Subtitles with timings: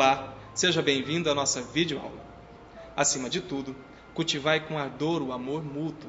[0.00, 2.24] Olá, seja bem-vindo à nossa videoaula.
[2.96, 3.76] Acima de tudo,
[4.14, 6.08] cultivai com ardor o amor mútuo,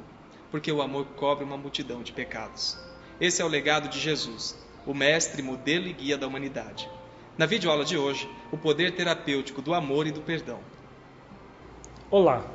[0.49, 2.79] porque o amor cobre uma multidão de pecados.
[3.19, 4.57] Esse é o legado de Jesus,
[4.87, 6.89] o mestre, modelo e guia da humanidade.
[7.37, 10.59] Na videoaula de hoje, o poder terapêutico do amor e do perdão.
[12.09, 12.45] Olá!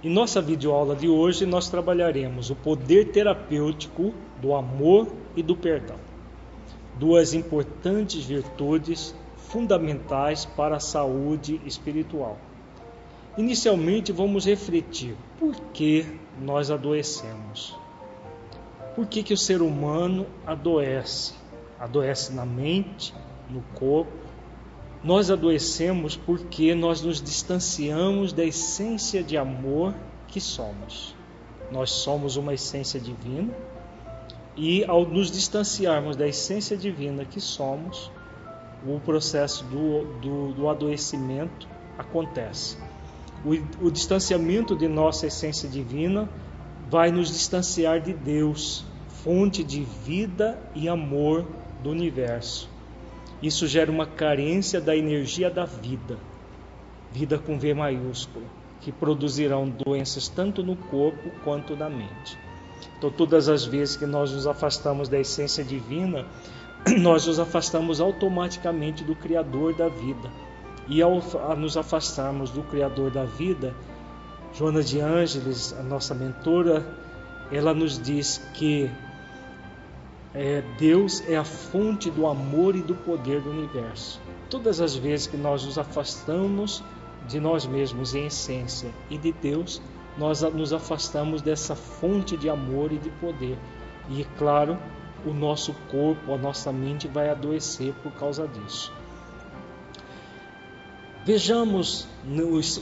[0.00, 5.98] Em nossa videoaula de hoje, nós trabalharemos o poder terapêutico do amor e do perdão.
[6.94, 9.12] Duas importantes virtudes
[9.48, 12.38] fundamentais para a saúde espiritual.
[13.36, 16.06] Inicialmente, vamos refletir por que
[16.40, 17.76] nós adoecemos.
[18.94, 21.34] Por que, que o ser humano adoece?
[21.78, 23.14] Adoece na mente,
[23.50, 24.12] no corpo.
[25.04, 29.94] Nós adoecemos porque nós nos distanciamos da essência de amor
[30.26, 31.14] que somos.
[31.70, 33.54] Nós somos uma essência divina
[34.56, 38.10] e, ao nos distanciarmos da essência divina que somos,
[38.84, 42.76] o processo do, do, do adoecimento acontece.
[43.44, 46.28] O, o distanciamento de nossa essência divina
[46.88, 51.46] vai nos distanciar de Deus, fonte de vida e amor
[51.82, 52.68] do universo.
[53.42, 56.18] Isso gera uma carência da energia da vida,
[57.12, 58.46] vida com V maiúsculo,
[58.80, 62.38] que produzirão doenças tanto no corpo quanto na mente.
[62.96, 66.26] Então, todas as vezes que nós nos afastamos da essência divina,
[66.98, 70.30] nós nos afastamos automaticamente do Criador da vida.
[70.88, 71.20] E ao
[71.56, 73.74] nos afastarmos do Criador da vida,
[74.52, 76.86] Joana de Ângeles, a nossa mentora,
[77.50, 78.90] ela nos diz que
[80.32, 84.20] é, Deus é a fonte do amor e do poder do universo.
[84.50, 86.84] Todas as vezes que nós nos afastamos
[87.26, 89.80] de nós mesmos em essência e de Deus,
[90.16, 93.58] nós nos afastamos dessa fonte de amor e de poder.
[94.08, 94.78] E, claro,
[95.28, 98.92] o nosso corpo, a nossa mente vai adoecer por causa disso.
[101.24, 102.08] Vejamos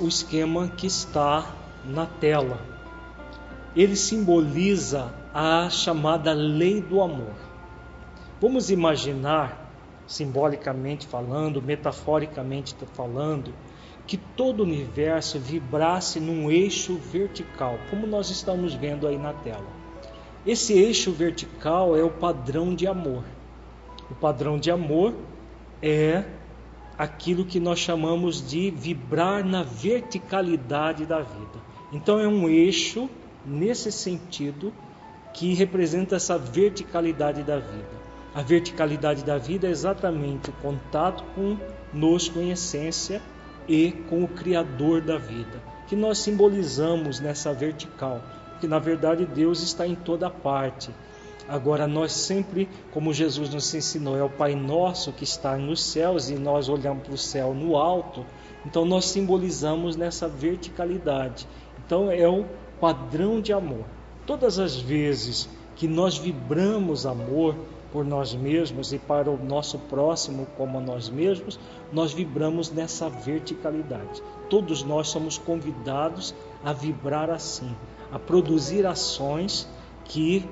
[0.00, 1.50] o esquema que está
[1.84, 2.60] na tela.
[3.74, 7.34] Ele simboliza a chamada lei do amor.
[8.40, 9.70] Vamos imaginar,
[10.06, 13.54] simbolicamente falando, metaforicamente falando,
[14.06, 19.83] que todo o universo vibrasse num eixo vertical, como nós estamos vendo aí na tela.
[20.46, 23.24] Esse eixo vertical é o padrão de amor.
[24.10, 25.14] O padrão de amor
[25.82, 26.24] é
[26.98, 31.58] aquilo que nós chamamos de vibrar na verticalidade da vida.
[31.92, 33.08] Então é um eixo
[33.44, 34.72] nesse sentido
[35.32, 38.04] que representa essa verticalidade da vida.
[38.34, 43.22] A verticalidade da vida é exatamente o contato conosco em essência
[43.68, 48.22] e com o Criador da vida, que nós simbolizamos nessa vertical,
[48.64, 50.90] porque na verdade Deus está em toda parte.
[51.46, 56.30] Agora, nós sempre, como Jesus nos ensinou, é o Pai Nosso que está nos céus
[56.30, 58.24] e nós olhamos para o céu no alto,
[58.64, 61.46] então nós simbolizamos nessa verticalidade.
[61.84, 62.46] Então, é o
[62.80, 63.84] padrão de amor.
[64.26, 65.46] Todas as vezes
[65.76, 67.54] que nós vibramos amor,
[67.94, 71.60] por nós mesmos e para o nosso próximo como nós mesmos,
[71.92, 74.20] nós vibramos nessa verticalidade.
[74.50, 76.34] Todos nós somos convidados
[76.64, 77.72] a vibrar assim,
[78.10, 79.68] a produzir ações
[80.04, 80.44] que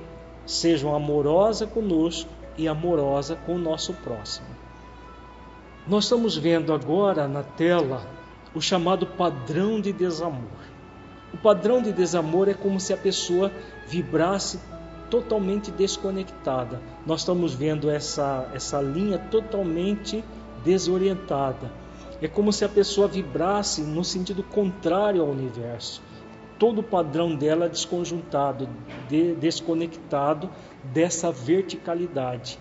[0.47, 4.47] sejam amorosas conosco e amorosa com o nosso próximo.
[5.85, 8.07] Nós estamos vendo agora na tela
[8.55, 10.63] o chamado padrão de desamor.
[11.35, 13.51] O padrão de desamor é como se a pessoa
[13.89, 14.61] vibrasse
[15.13, 16.81] totalmente desconectada.
[17.05, 20.25] Nós estamos vendo essa, essa linha totalmente
[20.65, 21.71] desorientada.
[22.23, 26.01] É como se a pessoa vibrasse no sentido contrário ao universo.
[26.59, 28.67] Todo o padrão dela desconjuntado,
[29.07, 30.49] de, desconectado
[30.83, 32.59] dessa verticalidade.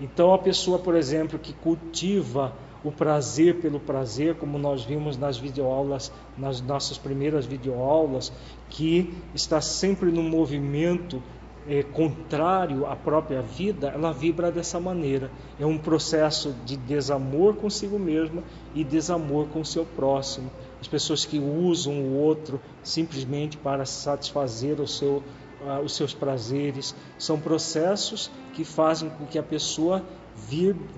[0.00, 5.38] Então, a pessoa, por exemplo, que cultiva o prazer pelo prazer, como nós vimos nas
[5.38, 8.32] videoaulas, nas nossas primeiras videoaulas,
[8.68, 11.22] que está sempre no movimento
[11.68, 15.30] é, contrário à própria vida, ela vibra dessa maneira.
[15.58, 18.42] É um processo de desamor consigo mesma
[18.74, 20.50] e desamor com o seu próximo.
[20.80, 25.22] As pessoas que usam o outro simplesmente para satisfazer o seu,
[25.62, 30.02] uh, os seus prazeres são processos que fazem com que a pessoa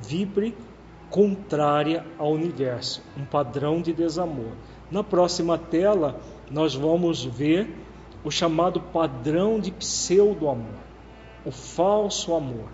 [0.08, 0.56] vibre
[1.10, 4.52] contrária ao universo, um padrão de desamor.
[4.90, 6.20] Na próxima tela,
[6.50, 7.85] nós vamos ver
[8.24, 10.80] o chamado padrão de pseudo-amor,
[11.44, 12.68] o falso amor.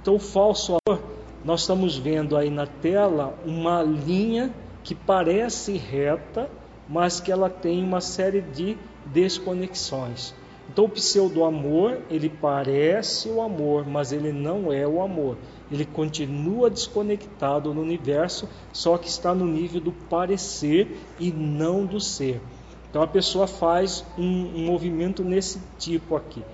[0.00, 1.02] Então, o falso amor,
[1.44, 4.54] nós estamos vendo aí na tela uma linha
[4.84, 6.48] que parece reta,
[6.88, 8.76] mas que ela tem uma série de
[9.06, 10.34] desconexões.
[10.68, 15.36] Então, o pseudo-amor, ele parece o amor, mas ele não é o amor.
[15.70, 21.98] ele continua desconectado no universo, só que está no nível do parecer e não do
[21.98, 22.40] ser.
[22.92, 24.22] Então a pessoa faz um,
[24.54, 26.44] um movimento nesse tipo aqui.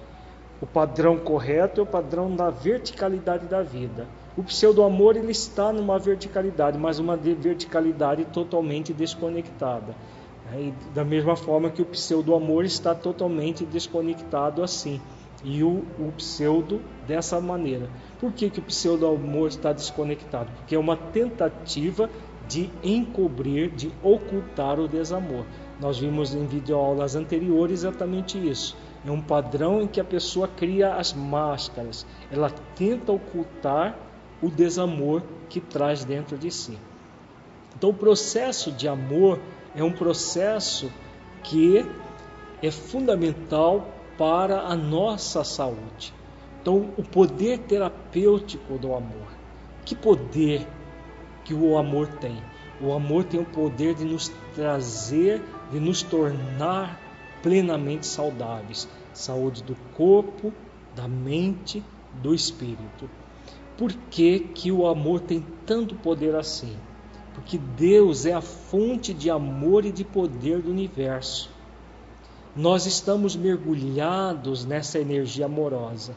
[0.63, 4.07] O padrão correto é o padrão da verticalidade da vida.
[4.37, 9.97] O pseudo-amor ele está numa verticalidade, mas uma verticalidade totalmente desconectada.
[10.57, 15.01] E da mesma forma que o pseudo-amor está totalmente desconectado assim.
[15.43, 17.91] E o, o pseudo dessa maneira.
[18.21, 20.53] Por que, que o pseudo-amor está desconectado?
[20.59, 22.09] Porque é uma tentativa
[22.47, 25.45] de encobrir, de ocultar o desamor.
[25.81, 28.77] Nós vimos em videoaulas anteriores exatamente isso.
[29.07, 32.05] É um padrão em que a pessoa cria as máscaras.
[32.31, 33.97] Ela tenta ocultar
[34.43, 36.79] o desamor que traz dentro de si.
[37.77, 39.39] Então, o processo de amor
[39.75, 40.91] é um processo
[41.45, 41.87] que
[42.61, 46.13] é fundamental para a nossa saúde.
[46.61, 49.29] Então, o poder terapêutico do amor.
[49.85, 50.67] Que poder
[51.45, 52.43] que o amor tem?
[52.81, 55.41] O amor tem o poder de nos trazer,
[55.71, 57.01] de nos tornar
[57.43, 58.89] plenamente saudáveis.
[59.13, 60.53] Saúde do corpo,
[60.95, 61.83] da mente,
[62.23, 63.09] do espírito.
[63.77, 66.77] Por que, que o amor tem tanto poder assim?
[67.35, 71.51] Porque Deus é a fonte de amor e de poder do universo.
[72.57, 76.17] Nós estamos mergulhados nessa energia amorosa.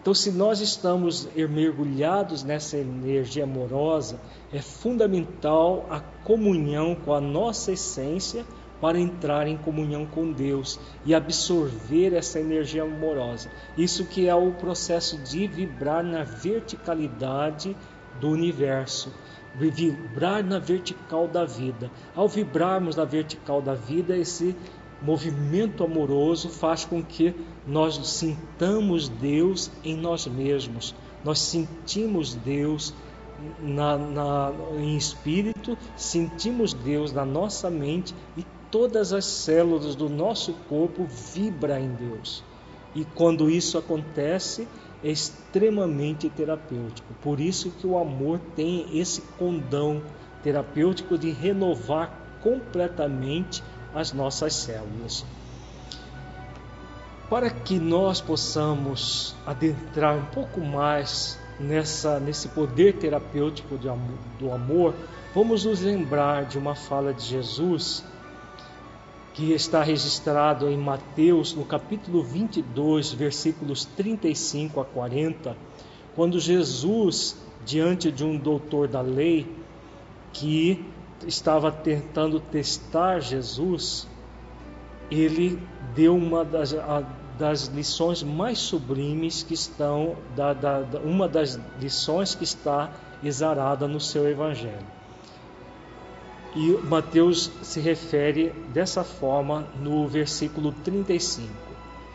[0.00, 4.20] Então, se nós estamos mergulhados nessa energia amorosa,
[4.52, 8.46] é fundamental a comunhão com a nossa essência
[8.80, 13.50] para entrar em comunhão com Deus e absorver essa energia amorosa.
[13.76, 17.76] Isso que é o processo de vibrar na verticalidade
[18.20, 19.12] do universo
[19.58, 21.90] vibrar na vertical da vida.
[22.14, 24.54] Ao vibrarmos na vertical da vida, esse
[25.00, 27.34] movimento amoroso faz com que
[27.66, 30.94] nós sintamos Deus em nós mesmos.
[31.24, 32.94] Nós sentimos Deus
[33.60, 38.44] na, na, em espírito, sentimos Deus na nossa mente e
[38.76, 42.44] todas as células do nosso corpo vibram em Deus.
[42.94, 44.68] E quando isso acontece,
[45.02, 47.14] é extremamente terapêutico.
[47.22, 50.02] Por isso que o amor tem esse condão
[50.42, 52.12] terapêutico de renovar
[52.42, 53.62] completamente
[53.94, 55.24] as nossas células.
[57.30, 64.94] Para que nós possamos adentrar um pouco mais nessa, nesse poder terapêutico do amor,
[65.34, 68.04] vamos nos lembrar de uma fala de Jesus
[69.36, 75.54] que está registrado em Mateus, no capítulo 22, versículos 35 a 40,
[76.14, 79.46] quando Jesus, diante de um doutor da lei,
[80.32, 80.82] que
[81.26, 84.08] estava tentando testar Jesus,
[85.10, 85.60] ele
[85.94, 86.74] deu uma das,
[87.38, 92.90] das lições mais sublimes que estão, da, da, uma das lições que está
[93.22, 94.95] exarada no seu evangelho.
[96.56, 101.52] E Mateus se refere dessa forma no versículo 35.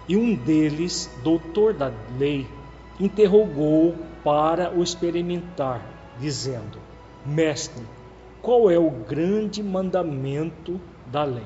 [0.10, 2.48] E um deles, doutor da lei,
[3.00, 5.86] interrogou para o experimentar,
[6.20, 6.80] dizendo:
[7.24, 7.86] Mestre,
[8.42, 11.46] qual é o grande mandamento da lei?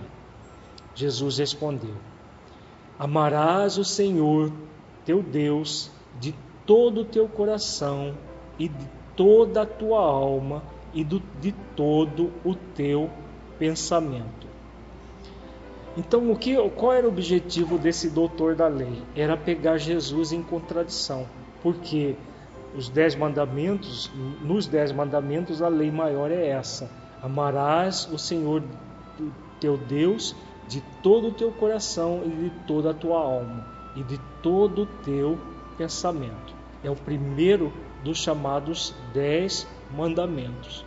[0.95, 1.95] Jesus respondeu:
[2.97, 4.53] Amarás o Senhor
[5.05, 6.33] teu Deus de
[6.65, 8.15] todo o teu coração
[8.57, 10.63] e de toda a tua alma
[10.95, 13.11] e do, de todo o teu
[13.59, 14.47] pensamento.
[15.97, 19.03] Então, o que, qual era o objetivo desse doutor da lei?
[19.15, 21.27] Era pegar Jesus em contradição,
[21.61, 22.15] porque
[22.75, 24.11] os dez mandamentos,
[24.41, 26.89] nos dez mandamentos, a lei maior é essa:
[27.21, 28.63] amarás o Senhor
[29.59, 30.35] teu Deus
[30.67, 34.85] de todo o teu coração e de toda a tua alma e de todo o
[34.85, 35.37] teu
[35.77, 36.53] pensamento.
[36.83, 37.71] É o primeiro
[38.03, 40.85] dos chamados dez mandamentos.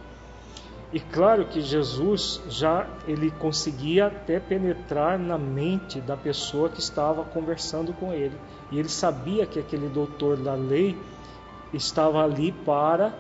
[0.90, 7.24] E claro que Jesus já ele conseguia até penetrar na mente da pessoa que estava
[7.24, 8.36] conversando com ele.
[8.70, 10.96] E ele sabia que aquele doutor da lei
[11.74, 13.12] estava ali para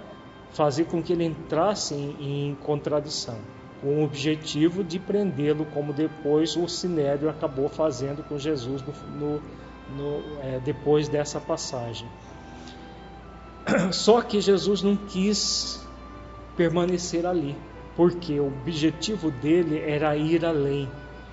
[0.52, 3.36] fazer com que ele entrasse em, em contradição,
[3.82, 8.82] com o objetivo de prendê-lo, como depois o Sinédrio acabou fazendo com Jesus
[9.14, 9.42] no,
[9.94, 12.08] no, é, depois dessa passagem.
[13.92, 15.86] Só que Jesus não quis
[16.56, 17.56] permanecer ali,
[17.96, 20.88] porque o objetivo dele era ir além,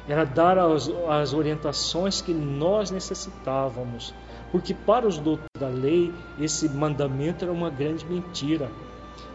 [0.07, 4.13] era dar as, as orientações que nós necessitávamos.
[4.51, 8.69] Porque para os doutores da lei, esse mandamento era uma grande mentira.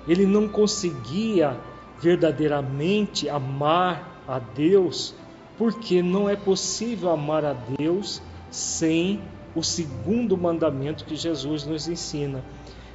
[0.07, 1.59] Ele não conseguia
[2.01, 5.15] verdadeiramente amar a Deus,
[5.59, 9.21] porque não é possível amar a Deus sem
[9.55, 12.43] o segundo mandamento que Jesus nos ensina.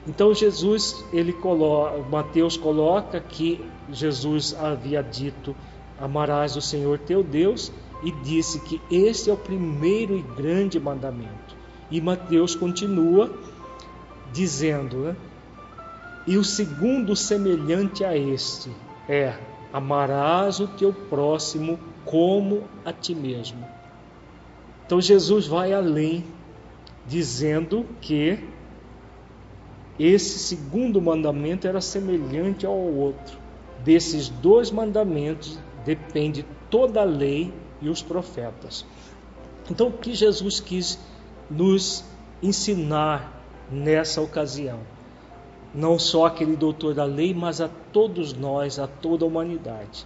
[0.07, 5.55] Então Jesus, ele coloca, Mateus coloca que Jesus havia dito:
[5.99, 7.71] Amarás o Senhor teu Deus,
[8.03, 11.55] e disse que este é o primeiro e grande mandamento.
[11.89, 13.31] E Mateus continua
[14.31, 15.15] dizendo, né?
[16.27, 18.69] E o segundo semelhante a este
[19.09, 19.35] é:
[19.73, 23.65] amarás o teu próximo como a ti mesmo.
[24.85, 26.23] Então Jesus vai além,
[27.07, 28.39] dizendo que
[29.99, 33.37] esse segundo mandamento era semelhante ao outro.
[33.83, 38.85] Desses dois mandamentos depende toda a lei e os profetas.
[39.69, 40.99] Então, o que Jesus quis
[41.49, 42.03] nos
[42.41, 44.79] ensinar nessa ocasião?
[45.73, 50.05] Não só aquele doutor da lei, mas a todos nós, a toda a humanidade.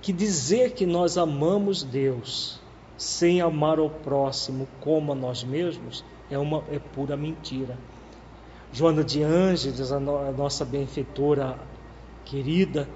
[0.00, 2.60] Que dizer que nós amamos Deus
[2.96, 7.76] sem amar o próximo como a nós mesmos é uma é pura mentira.
[8.72, 11.58] Joana de Ângeles, a, no, a nossa benfeitora
[12.24, 12.88] querida,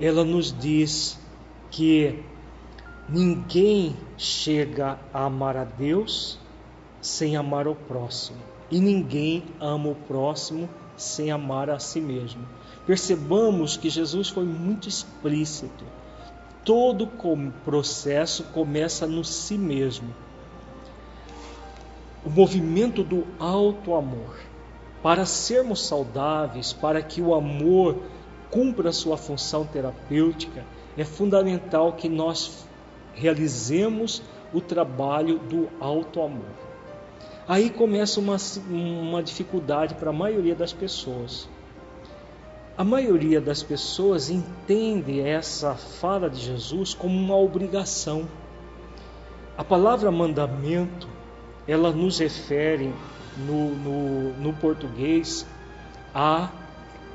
[0.00, 1.18] ela nos diz
[1.70, 2.24] que
[3.06, 6.38] ninguém chega a amar a Deus
[7.02, 8.38] sem amar o próximo,
[8.70, 10.66] e ninguém ama o próximo
[10.96, 12.46] sem amar a si mesmo.
[12.86, 15.84] Percebamos que Jesus foi muito explícito.
[16.64, 17.06] Todo
[17.64, 20.14] processo começa no si mesmo.
[22.24, 24.48] O movimento do alto amor.
[25.02, 27.96] Para sermos saudáveis, para que o amor
[28.50, 30.64] cumpra sua função terapêutica,
[30.96, 32.66] é fundamental que nós
[33.14, 36.68] realizemos o trabalho do alto amor.
[37.46, 38.36] Aí começa uma,
[38.68, 41.48] uma dificuldade para a maioria das pessoas.
[42.76, 48.28] A maioria das pessoas entende essa fala de Jesus como uma obrigação.
[49.56, 51.08] A palavra mandamento,
[51.66, 52.92] ela nos refere
[53.38, 55.46] no, no, no português
[56.14, 56.50] a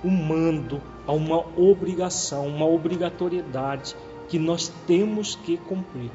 [0.03, 3.96] um mando, a uma obrigação, uma obrigatoriedade
[4.27, 6.12] que nós temos que cumprir.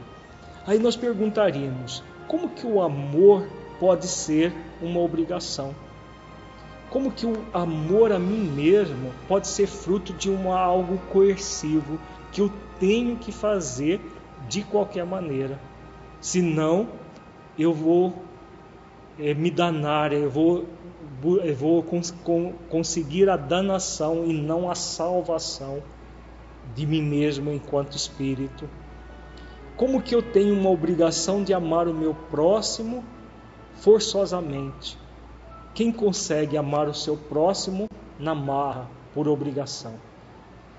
[0.67, 3.49] Aí nós perguntaríamos: como que o amor
[3.79, 5.75] pode ser uma obrigação?
[6.91, 12.01] Como que o amor a mim mesmo pode ser fruto de algo coercivo
[12.33, 12.51] que eu
[12.81, 14.01] tenho que fazer
[14.49, 15.61] de qualquer maneira?
[16.21, 16.89] Senão,
[17.59, 18.15] eu vou
[19.19, 20.65] é, me danar, eu vou,
[21.45, 22.15] eu vou cons
[22.69, 25.83] conseguir a danação e não a salvação
[26.75, 28.69] de mim mesmo enquanto espírito?
[29.77, 33.05] Como que eu tenho uma obrigação de amar o meu próximo
[33.75, 34.99] forçosamente?
[35.75, 39.95] Quem consegue amar o seu próximo na marra, por obrigação?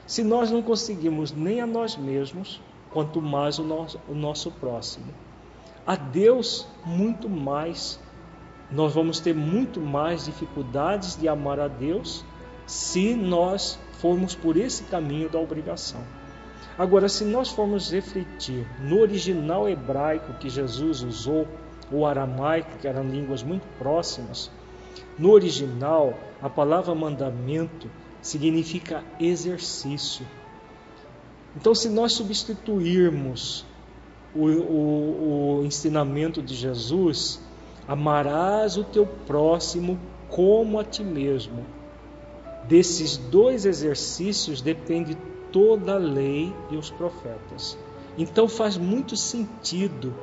[0.05, 5.13] Se nós não conseguimos nem a nós mesmos, quanto mais o nosso, o nosso próximo.
[5.85, 7.99] A Deus, muito mais.
[8.71, 12.23] Nós vamos ter muito mais dificuldades de amar a Deus
[12.67, 16.01] se nós formos por esse caminho da obrigação.
[16.77, 21.47] Agora, se nós formos refletir no original hebraico que Jesus usou,
[21.91, 24.51] o aramaico, que eram línguas muito próximas,
[25.17, 27.89] no original, a palavra mandamento
[28.21, 30.25] significa exercício.
[31.55, 33.65] Então, se nós substituirmos
[34.35, 37.41] o, o, o ensinamento de Jesus,
[37.89, 41.65] amarás o teu próximo como a ti mesmo
[42.69, 45.17] Desses dois exercícios depende
[45.51, 47.75] toda a lei e os profetas.
[48.15, 50.13] Então faz muito sentido,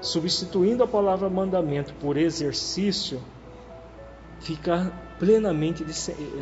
[0.00, 3.20] substituindo a palavra mandamento por exercício,
[4.40, 5.92] ficar plenamente de,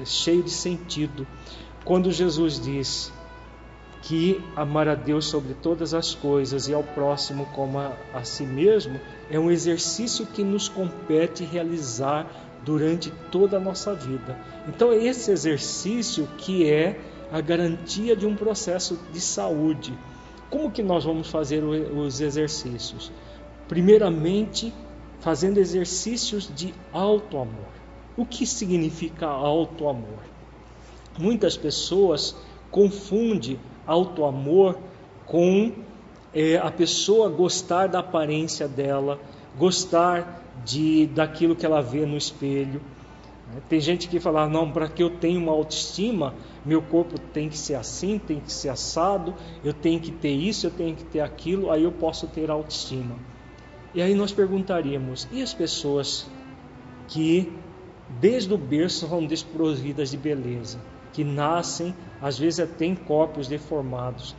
[0.06, 1.26] cheio de sentido.
[1.84, 3.12] Quando Jesus diz
[4.02, 8.44] que amar a Deus sobre todas as coisas e ao próximo como a, a si
[8.44, 8.98] mesmo,
[9.30, 12.26] é um exercício que nos compete realizar
[12.64, 14.38] durante toda a nossa vida.
[14.68, 16.98] Então, é esse exercício que é
[17.30, 19.96] a garantia de um processo de saúde.
[20.48, 23.12] Como que nós vamos fazer os exercícios?
[23.68, 24.72] Primeiramente,
[25.20, 27.68] fazendo exercícios de alto amor.
[28.16, 30.18] O que significa alto amor?
[31.18, 32.36] Muitas pessoas
[32.70, 33.58] confundem
[33.90, 34.78] alto amor
[35.26, 35.72] com
[36.32, 39.18] é, a pessoa gostar da aparência dela,
[39.58, 42.80] gostar de daquilo que ela vê no espelho.
[43.68, 47.58] Tem gente que fala: não, para que eu tenha uma autoestima, meu corpo tem que
[47.58, 51.20] ser assim, tem que ser assado, eu tenho que ter isso, eu tenho que ter
[51.20, 53.16] aquilo, aí eu posso ter autoestima.
[53.92, 56.30] E aí nós perguntaríamos: e as pessoas
[57.08, 57.52] que
[58.20, 60.78] desde o berço são desprovidas de beleza,
[61.12, 64.34] que nascem, às vezes até em corpos deformados,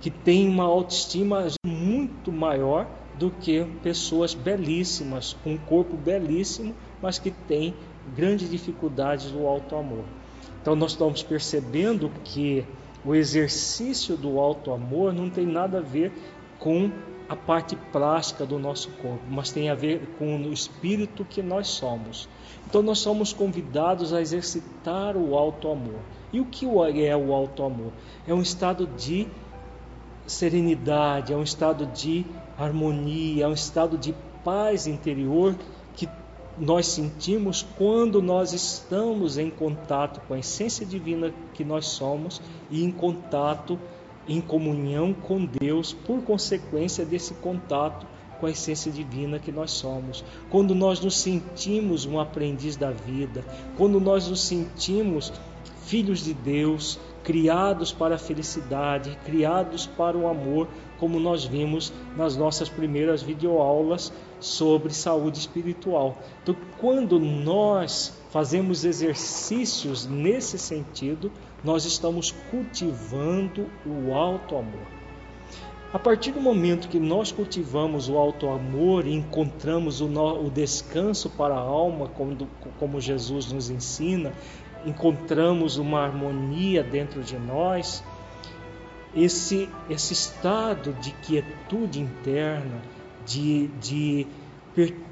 [0.00, 2.86] que têm uma autoestima muito maior
[3.18, 7.74] do que pessoas belíssimas, com um corpo belíssimo, mas que têm
[8.16, 10.04] grandes dificuldades do alto amor.
[10.60, 12.64] Então nós estamos percebendo que
[13.04, 16.12] o exercício do alto amor não tem nada a ver
[16.58, 16.90] com
[17.28, 21.68] a parte plástica do nosso corpo, mas tem a ver com o espírito que nós
[21.68, 22.28] somos.
[22.70, 25.98] Então nós somos convidados a exercitar o alto amor.
[26.32, 26.64] E o que
[27.04, 27.90] é o alto amor?
[28.24, 29.26] É um estado de
[30.24, 32.24] serenidade, é um estado de
[32.56, 35.56] harmonia, é um estado de paz interior
[35.96, 36.08] que
[36.56, 42.84] nós sentimos quando nós estamos em contato com a essência divina que nós somos e
[42.84, 43.80] em contato,
[44.28, 48.06] em comunhão com Deus, por consequência desse contato
[48.40, 50.24] com a essência divina que nós somos.
[50.48, 53.44] Quando nós nos sentimos um aprendiz da vida,
[53.76, 55.32] quando nós nos sentimos
[55.84, 60.68] filhos de Deus, criados para a felicidade, criados para o amor,
[60.98, 66.16] como nós vimos nas nossas primeiras videoaulas sobre saúde espiritual.
[66.42, 71.30] Então, quando nós fazemos exercícios nesse sentido,
[71.62, 74.99] nós estamos cultivando o alto amor.
[75.92, 80.48] A partir do momento que nós cultivamos o alto amor e encontramos o, no, o
[80.48, 82.36] descanso para a alma, como,
[82.78, 84.32] como Jesus nos ensina,
[84.86, 88.04] encontramos uma harmonia dentro de nós,
[89.12, 92.80] esse, esse estado de quietude interna,
[93.26, 94.28] de, de,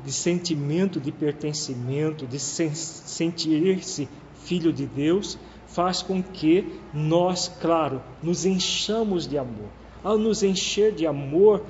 [0.05, 4.09] de sentimento de pertencimento, de sentir-se
[4.45, 9.71] filho de Deus, faz com que nós, claro, nos enchamos de amor.
[10.02, 11.62] Ao nos encher de amor,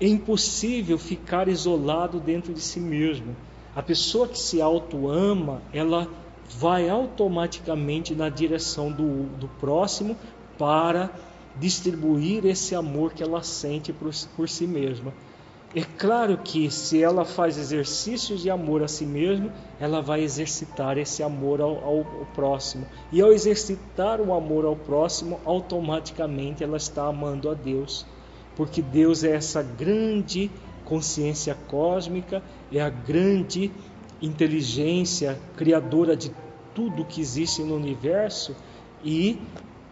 [0.00, 3.36] é impossível ficar isolado dentro de si mesmo.
[3.74, 6.08] A pessoa que se auto-ama, ela
[6.58, 10.16] vai automaticamente na direção do, do próximo
[10.58, 11.10] para
[11.56, 15.12] distribuir esse amor que ela sente por, por si mesma.
[15.76, 20.96] É claro que se ela faz exercícios de amor a si mesma, ela vai exercitar
[20.96, 22.86] esse amor ao, ao, ao, próximo.
[23.12, 28.06] E ao exercitar o amor ao próximo, automaticamente ela está amando a Deus.
[28.56, 30.50] Porque Deus é essa grande
[30.86, 33.70] consciência cósmica, é a grande
[34.22, 36.32] inteligência criadora de
[36.74, 38.56] tudo que existe no universo
[39.04, 39.38] e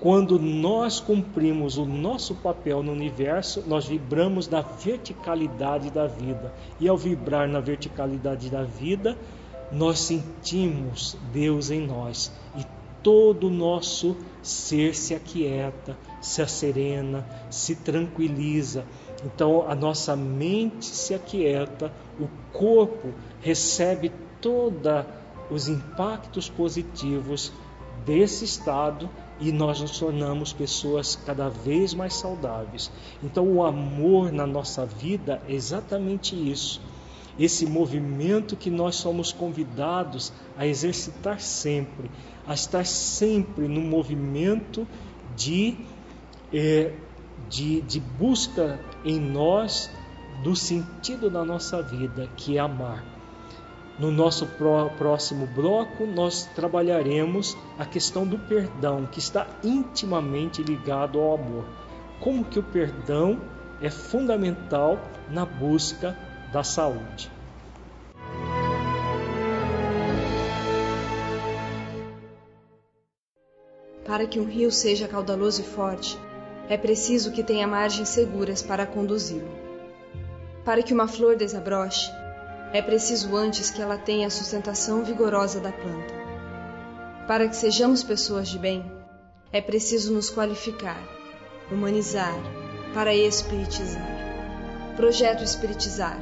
[0.04, 6.52] quando nós cumprimos o nosso papel no universo, nós vibramos na verticalidade da vida.
[6.78, 9.16] E ao vibrar na verticalidade da vida,
[9.72, 12.66] nós sentimos Deus em nós e
[13.02, 18.84] todo o nosso ser se aquieta, se acerena, se tranquiliza.
[19.24, 21.90] Então a nossa mente se aquieta,
[22.20, 23.08] o corpo
[23.40, 24.12] recebe
[24.42, 25.06] toda
[25.50, 27.50] os impactos positivos
[28.04, 29.08] desse estado
[29.40, 32.90] e nós nos tornamos pessoas cada vez mais saudáveis.
[33.22, 36.80] Então, o amor na nossa vida é exatamente isso.
[37.38, 42.10] Esse movimento que nós somos convidados a exercitar sempre,
[42.46, 44.86] a estar sempre no movimento
[45.34, 45.76] de,
[46.52, 46.92] é,
[47.48, 49.90] de, de busca em nós
[50.44, 53.13] do sentido da nossa vida, que é amar.
[53.96, 54.46] No nosso
[54.98, 61.64] próximo bloco, nós trabalharemos a questão do perdão, que está intimamente ligado ao amor.
[62.20, 63.40] Como que o perdão
[63.80, 64.98] é fundamental
[65.30, 66.16] na busca
[66.52, 67.30] da saúde.
[74.04, 76.18] Para que um rio seja caudaloso e forte,
[76.68, 79.48] é preciso que tenha margens seguras para conduzi-lo.
[80.64, 82.10] Para que uma flor desabroche,
[82.74, 86.12] é preciso antes que ela tenha a sustentação vigorosa da planta.
[87.28, 88.84] Para que sejamos pessoas de bem,
[89.52, 91.00] é preciso nos qualificar,
[91.70, 92.34] humanizar,
[92.92, 94.02] para espiritizar.
[94.96, 96.18] Projeto Espiritizar.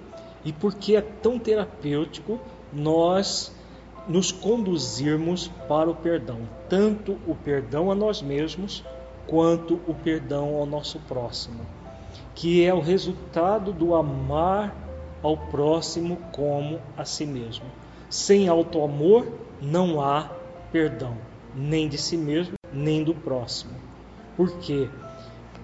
[0.46, 2.40] e por que é tão terapêutico
[2.72, 3.54] nós
[4.08, 6.40] nos conduzirmos para o perdão,
[6.70, 8.84] tanto o perdão a nós mesmos
[9.28, 11.60] quanto o perdão ao nosso próximo,
[12.34, 14.74] que é o resultado do amar
[15.22, 17.66] ao próximo como a si mesmo.
[18.10, 19.28] Sem auto-amor
[19.62, 20.32] não há
[20.72, 21.18] perdão,
[21.56, 23.74] nem de si mesmo, nem do próximo.
[24.36, 24.90] Porque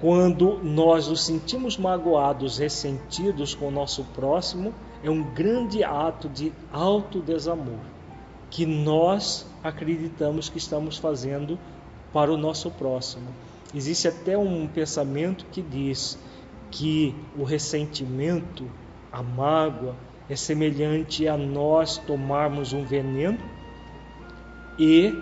[0.02, 6.52] quando nós nos sentimos magoados, ressentidos com o nosso próximo, é um grande ato de
[6.72, 7.80] autodesamor
[8.50, 11.58] que nós acreditamos que estamos fazendo
[12.14, 13.28] para o nosso próximo.
[13.74, 16.20] Existe até um pensamento que diz
[16.70, 18.70] que o ressentimento,
[19.12, 19.96] a mágoa,
[20.34, 23.38] é semelhante a nós tomarmos um veneno
[24.80, 25.16] e,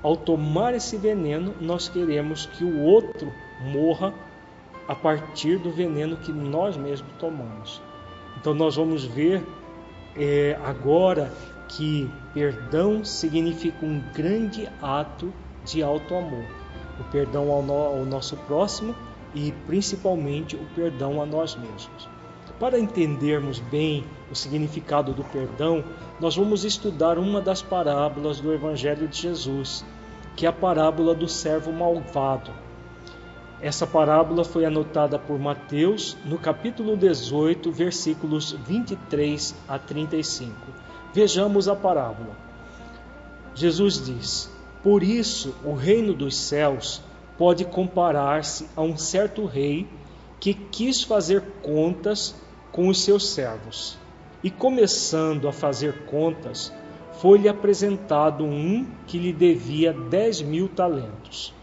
[0.00, 4.14] ao tomar esse veneno, nós queremos que o outro morra
[4.86, 7.82] a partir do veneno que nós mesmos tomamos.
[8.36, 9.44] Então, nós vamos ver
[10.16, 11.32] é, agora
[11.68, 15.32] que perdão significa um grande ato
[15.64, 16.44] de alto amor.
[17.00, 18.94] O perdão ao, no, ao nosso próximo
[19.34, 22.11] e principalmente o perdão a nós mesmos.
[22.62, 25.82] Para entendermos bem o significado do perdão,
[26.20, 29.84] nós vamos estudar uma das parábolas do Evangelho de Jesus,
[30.36, 32.52] que é a parábola do servo malvado.
[33.60, 40.54] Essa parábola foi anotada por Mateus no capítulo 18, versículos 23 a 35.
[41.12, 42.36] Vejamos a parábola.
[43.56, 44.48] Jesus diz:
[44.84, 47.02] Por isso o reino dos céus
[47.36, 49.88] pode comparar-se a um certo rei
[50.38, 52.40] que quis fazer contas
[52.72, 53.98] com os seus servos.
[54.42, 56.72] E começando a fazer contas,
[57.20, 61.54] foi-lhe apresentado um que lhe devia dez mil talentos.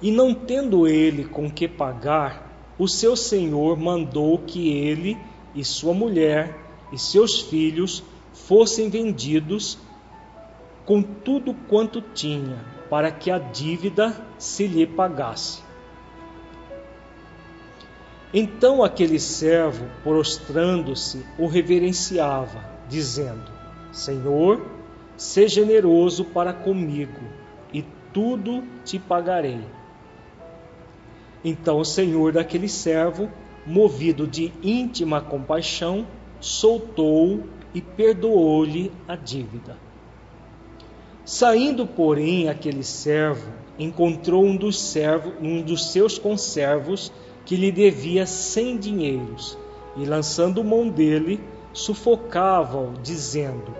[0.00, 5.18] E não tendo ele com que pagar, o seu senhor mandou que ele
[5.54, 6.58] e sua mulher
[6.92, 9.78] e seus filhos fossem vendidos
[10.84, 15.62] com tudo quanto tinha, para que a dívida se lhe pagasse.
[18.34, 23.50] Então aquele servo, prostrando-se, o reverenciava, dizendo:
[23.92, 24.64] Senhor,
[25.16, 27.20] seja generoso para comigo,
[27.72, 29.60] e tudo te pagarei.
[31.44, 33.28] Então o senhor daquele servo,
[33.66, 36.06] movido de íntima compaixão,
[36.40, 39.76] soltou e perdoou-lhe a dívida.
[41.24, 47.12] Saindo, porém, aquele servo encontrou um dos, servos, um dos seus conservos
[47.44, 49.58] que lhe devia cem dinheiros,
[49.96, 51.40] e lançando mão dele,
[51.72, 53.74] sufocava-o, dizendo: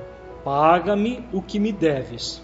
[0.44, 2.42] Paga-me o que me deves.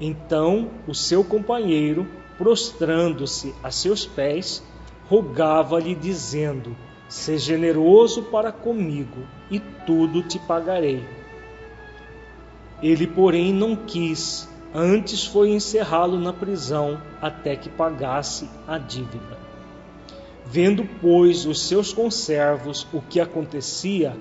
[0.00, 4.62] Então o seu companheiro, prostrando-se a seus pés,
[5.08, 6.76] rogava-lhe, dizendo:
[7.08, 11.02] Seja generoso para comigo, e tudo te pagarei.
[12.82, 19.45] Ele, porém, não quis, antes foi encerrá-lo na prisão até que pagasse a dívida.
[20.46, 24.16] Vendo, pois, os seus conservos o que acontecia,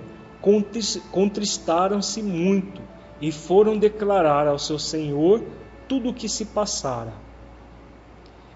[1.12, 2.82] contristaram-se muito
[3.22, 5.44] e foram declarar ao seu senhor
[5.88, 7.14] tudo o que se passara.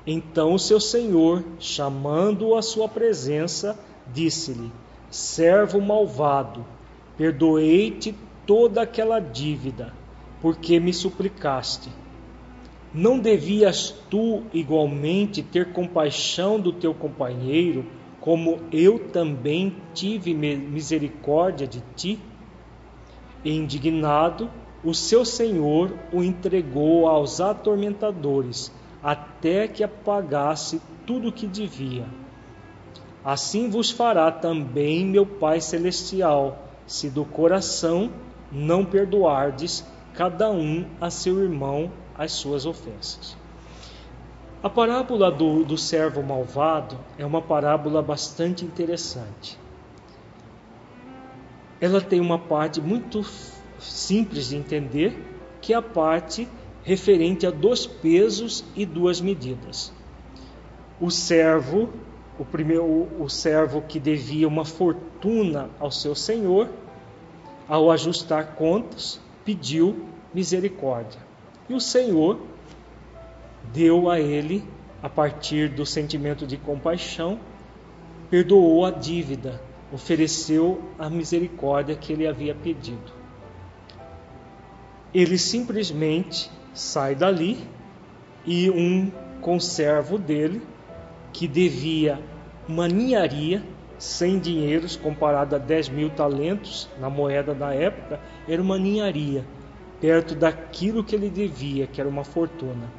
[0.06, 3.78] Então o seu senhor, chamando-o à sua presença,
[4.08, 4.72] disse-lhe:
[5.12, 6.66] Servo malvado,
[7.16, 8.16] perdoei-te
[8.48, 9.94] toda aquela dívida,
[10.42, 11.92] porque me suplicaste.
[12.94, 17.86] Não devias tu igualmente ter compaixão do teu companheiro,
[18.20, 22.20] como eu também tive misericórdia de ti?
[23.46, 24.50] E indignado,
[24.84, 28.72] o seu senhor o entregou aos atormentadores,
[29.04, 32.06] até que apagasse tudo o que devia.
[33.24, 38.10] Assim vos fará também meu Pai Celestial, se do coração
[38.52, 43.38] não perdoardes cada um a seu irmão as suas ofensas.
[44.62, 49.58] A parábola do, do servo malvado é uma parábola bastante interessante.
[51.80, 53.26] Ela tem uma parte muito
[53.80, 55.18] simples de entender,
[55.62, 56.46] que é a parte
[56.84, 59.94] referente a dois pesos e duas medidas.
[61.00, 61.90] O servo
[62.40, 62.86] o primeiro
[63.20, 66.70] o, servo que devia uma fortuna ao seu senhor,
[67.68, 71.29] ao ajustar contas, pediu misericórdia.
[71.70, 72.40] E o Senhor
[73.72, 74.64] deu a ele,
[75.04, 77.40] a partir do sentimento de compaixão,
[78.30, 79.62] perdoou a dívida,
[79.94, 83.14] ofereceu a misericórdia que ele havia pedido.
[85.14, 87.60] Ele simplesmente sai dali
[88.46, 90.62] e um conservo dele
[91.32, 92.20] que devia
[92.68, 93.64] uma ninharia,
[93.98, 99.44] 100 dinheiros comparado a 10 mil talentos na moeda da época, era uma ninharia,
[100.02, 102.92] perto daquilo que ele devia, que era uma fortuna.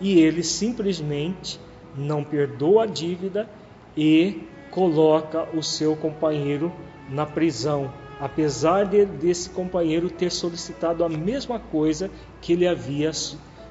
[0.00, 1.58] E ele simplesmente
[1.96, 3.48] não perdoa a dívida
[3.96, 6.72] e coloca o seu companheiro
[7.08, 12.10] na prisão, apesar de, desse companheiro ter solicitado a mesma coisa
[12.40, 13.10] que ele havia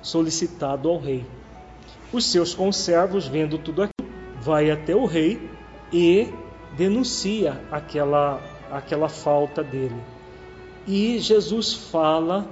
[0.01, 1.25] solicitado ao rei.
[2.13, 5.49] Os seus conservos, vendo tudo aquilo, vai até o rei
[5.91, 6.27] e
[6.75, 8.41] denuncia aquela,
[8.71, 9.95] aquela falta dele.
[10.87, 12.47] E Jesus fala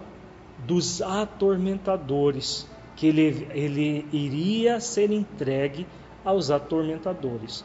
[0.65, 5.87] dos atormentadores que ele, ele iria ser entregue
[6.23, 7.63] aos atormentadores.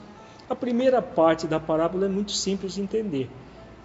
[0.49, 3.29] A primeira parte da parábola é muito simples de entender: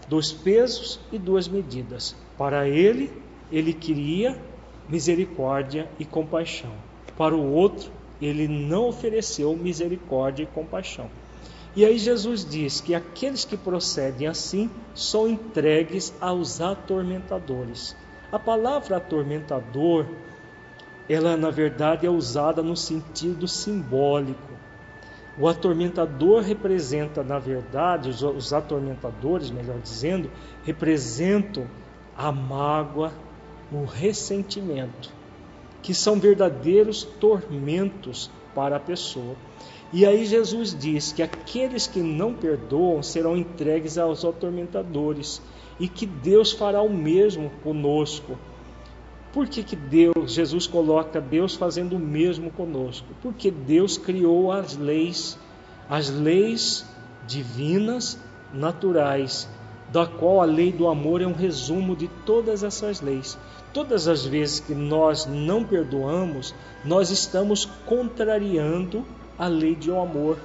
[0.08, 2.16] dois pesos e duas medidas.
[2.38, 3.12] Para ele,
[3.52, 4.40] ele queria
[4.88, 6.74] misericórdia e compaixão.
[7.18, 7.92] Para o outro,
[8.22, 11.10] ele não ofereceu misericórdia e compaixão.
[11.76, 17.96] E aí Jesus diz que aqueles que procedem assim são entregues aos atormentadores.
[18.32, 20.06] A palavra atormentador,
[21.10, 24.54] ela na verdade é usada no sentido simbólico.
[25.36, 30.30] O atormentador representa, na verdade, os, os atormentadores, melhor dizendo,
[30.64, 31.66] representam
[32.16, 33.12] a mágoa,
[33.72, 35.12] o ressentimento,
[35.82, 39.36] que são verdadeiros tormentos para a pessoa.
[39.92, 45.42] E aí Jesus diz que aqueles que não perdoam serão entregues aos atormentadores
[45.80, 48.38] e que Deus fará o mesmo conosco.
[49.32, 53.08] Por que, que Deus, Jesus coloca Deus fazendo o mesmo conosco?
[53.22, 55.38] Porque Deus criou as leis,
[55.88, 56.86] as leis
[57.28, 58.20] divinas,
[58.52, 59.48] naturais,
[59.92, 63.38] da qual a lei do amor é um resumo de todas essas leis.
[63.72, 69.06] Todas as vezes que nós não perdoamos, nós estamos contrariando
[69.38, 70.38] a lei do amor.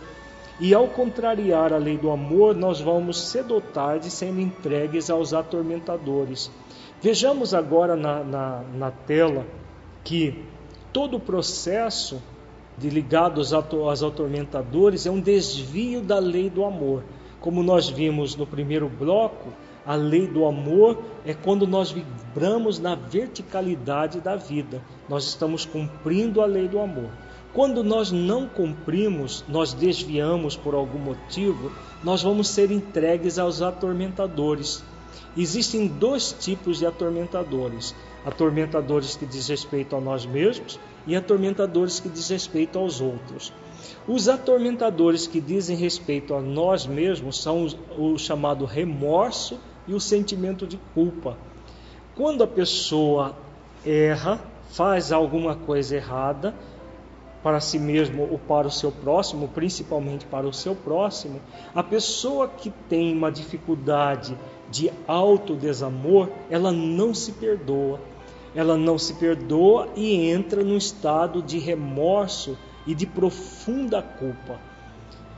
[0.61, 5.35] E ao contrariar a lei do amor, nós vamos cedo ou tarde sendo entregues aos
[5.35, 6.51] atormentadores.
[7.03, 9.45] Vejamos agora na, na, na tela
[10.05, 10.45] que
[10.93, 12.23] todo o processo
[12.79, 17.03] de ligado aos, aos atormentadores é um desvio da lei do amor.
[17.41, 19.49] Como nós vimos no primeiro bloco,
[19.85, 24.81] a lei do amor é quando nós vibramos na verticalidade da vida.
[25.09, 27.11] Nós estamos cumprindo a lei do amor.
[27.55, 31.71] Quando nós não cumprimos, nós desviamos por algum motivo,
[32.03, 34.83] nós vamos ser entregues aos atormentadores.
[35.37, 37.95] Existem dois tipos de atormentadores:
[38.27, 43.53] atormentadores que diz respeito a nós mesmos e atormentadores que diz respeito aos outros.
[44.09, 50.67] Os atormentadores que dizem respeito a nós mesmos são o chamado remorso e o sentimento
[50.67, 51.39] de culpa.
[52.17, 53.37] Quando a pessoa
[53.87, 54.41] erra,
[54.71, 56.55] faz alguma coisa errada,
[57.45, 61.43] para si mesmo ou para o seu próximo, principalmente para o seu próximo,
[61.75, 64.35] a pessoa que tem uma dificuldade
[64.71, 68.01] de autodesamor, ela não se perdoa.
[68.55, 74.59] Ela não se perdoa e entra num estado de remorso e de profunda culpa.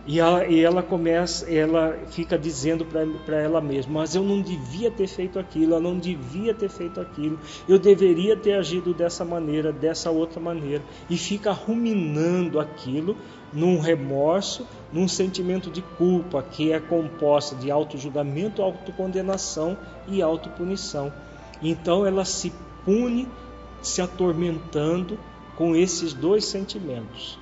[0.07, 2.87] E ela, e ela começa, ela fica dizendo
[3.25, 7.01] para ela mesma: Mas eu não devia ter feito aquilo, eu não devia ter feito
[7.01, 7.37] aquilo,
[7.69, 10.85] eu deveria ter agido dessa maneira, dessa outra maneira.
[11.11, 13.17] E fica ruminando aquilo
[13.53, 21.13] num remorso, num sentimento de culpa que é composta de auto-julgamento, autocondenação e autopunição.
[21.61, 22.53] Então ela se
[22.85, 23.27] pune
[23.83, 25.19] se atormentando
[25.57, 27.39] com esses dois sentimentos.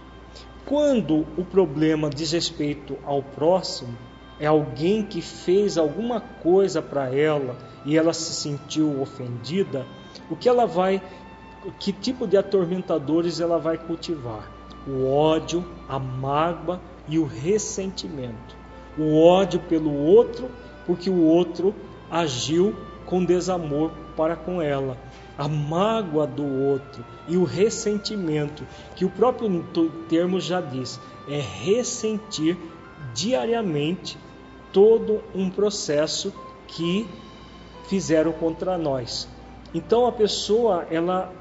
[0.66, 3.98] Quando o problema diz respeito ao próximo,
[4.40, 9.87] é alguém que fez alguma coisa para ela e ela se sentiu ofendida,
[10.31, 11.03] o que ela vai,
[11.79, 14.50] que tipo de atormentadores ela vai cultivar?
[14.87, 18.57] O ódio, a mágoa e o ressentimento.
[18.96, 20.50] O ódio pelo outro,
[20.87, 21.74] porque o outro
[22.11, 22.74] agiu
[23.05, 24.96] com desamor para com ela
[25.37, 29.64] a mágoa do outro e o ressentimento, que o próprio
[30.09, 32.57] termo já diz, é ressentir
[33.14, 34.18] diariamente
[34.73, 36.33] todo um processo
[36.68, 37.07] que
[37.88, 39.29] fizeram contra nós.
[39.75, 41.33] Então a pessoa, ela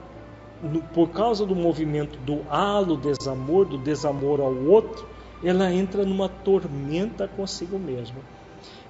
[0.94, 5.06] por causa do movimento do halo desamor, do desamor ao outro,
[5.44, 8.20] ela entra numa tormenta consigo mesma.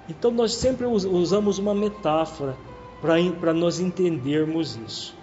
[0.07, 2.55] Então nós sempre usamos uma metáfora
[3.39, 5.13] para nós entendermos isso.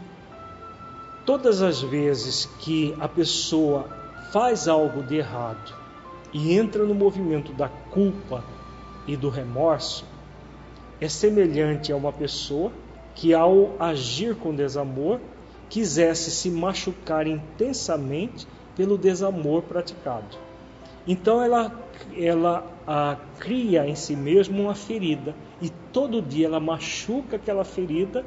[1.24, 3.88] Todas as vezes que a pessoa
[4.30, 5.74] faz algo de errado
[6.30, 8.44] e entra no movimento da culpa
[9.06, 10.04] e do remorso,
[11.00, 12.70] é semelhante a uma pessoa
[13.14, 15.18] que, ao agir com desamor,
[15.70, 20.36] quisesse se machucar intensamente pelo desamor praticado.
[21.06, 21.72] Então ela,
[22.14, 28.24] ela a, cria em si mesma uma ferida e todo dia ela machuca aquela ferida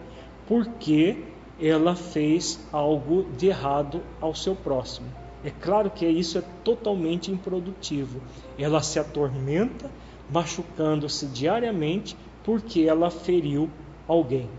[0.47, 1.17] porque
[1.59, 5.07] ela fez algo de errado ao seu próximo.
[5.43, 8.21] É claro que isso é totalmente improdutivo.
[8.57, 9.89] Ela se atormenta,
[10.29, 13.69] machucando-se diariamente porque ela feriu
[14.07, 14.49] alguém.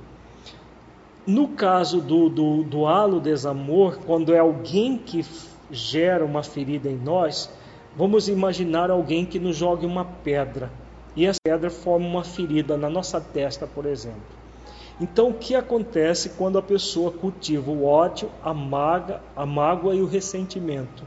[1.27, 5.25] No caso do, do, do halo desamor, quando é alguém que
[5.71, 7.51] gera uma ferida em nós,
[7.97, 10.71] vamos imaginar alguém que nos jogue uma pedra
[11.17, 14.45] e essa pedra forma uma ferida na nossa testa, por exemplo.
[15.01, 20.01] Então, o que acontece quando a pessoa cultiva o ódio, a, maga, a mágoa e
[20.01, 21.03] o ressentimento?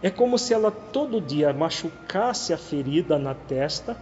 [0.00, 3.96] É como se ela todo dia machucasse a ferida na testa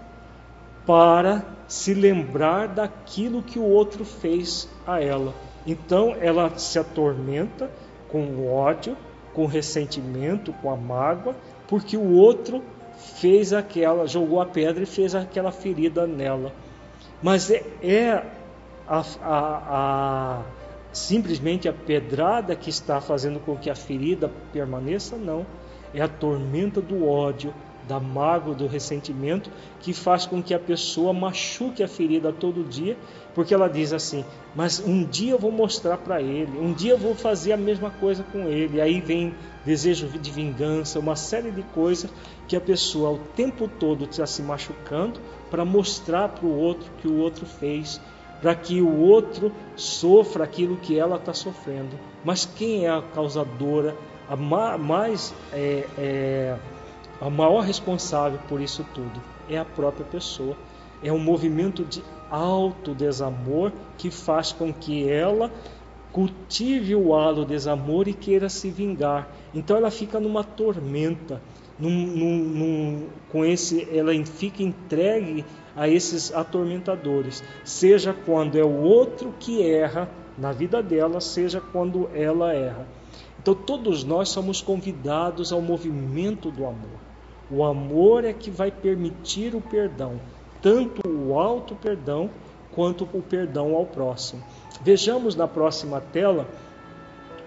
[0.86, 5.34] para se lembrar daquilo que o outro fez a ela.
[5.66, 7.70] Então, ela se atormenta
[8.08, 8.96] com o ódio,
[9.32, 11.34] com o ressentimento, com a mágoa,
[11.66, 12.62] porque o outro
[12.96, 16.52] fez aquela, jogou a pedra e fez aquela ferida nela.
[17.22, 18.22] Mas é, é
[18.86, 20.42] a, a, a,
[20.92, 25.16] simplesmente a pedrada que está fazendo com que a ferida permaneça?
[25.16, 25.46] Não.
[25.94, 27.54] É a tormenta do ódio,
[27.86, 32.96] da mágoa, do ressentimento, que faz com que a pessoa machuque a ferida todo dia,
[33.34, 36.98] porque ela diz assim: Mas um dia eu vou mostrar para ele, um dia eu
[36.98, 38.80] vou fazer a mesma coisa com ele.
[38.80, 39.34] Aí vem
[39.66, 42.08] desejo de vingança, uma série de coisas
[42.46, 47.08] que a pessoa o tempo todo está se machucando para mostrar para o outro que
[47.08, 48.00] o outro fez,
[48.40, 51.98] para que o outro sofra aquilo que ela está sofrendo.
[52.24, 53.96] Mas quem é a causadora,
[54.28, 56.56] a mais é, é,
[57.20, 60.56] a maior responsável por isso tudo é a própria pessoa.
[61.02, 65.50] É um movimento de alto desamor que faz com que ela
[66.12, 69.28] cultive o halo desamor e queira se vingar.
[69.54, 71.40] Então ela fica numa tormenta,
[71.78, 78.80] num, num, num, com esse, ela fica entregue a esses atormentadores, seja quando é o
[78.80, 82.86] outro que erra na vida dela, seja quando ela erra.
[83.38, 87.06] Então todos nós somos convidados ao movimento do amor.
[87.50, 90.20] O amor é que vai permitir o perdão,
[90.60, 92.30] tanto o alto perdão
[92.74, 94.42] quanto o perdão ao próximo.
[94.80, 96.48] Vejamos na próxima tela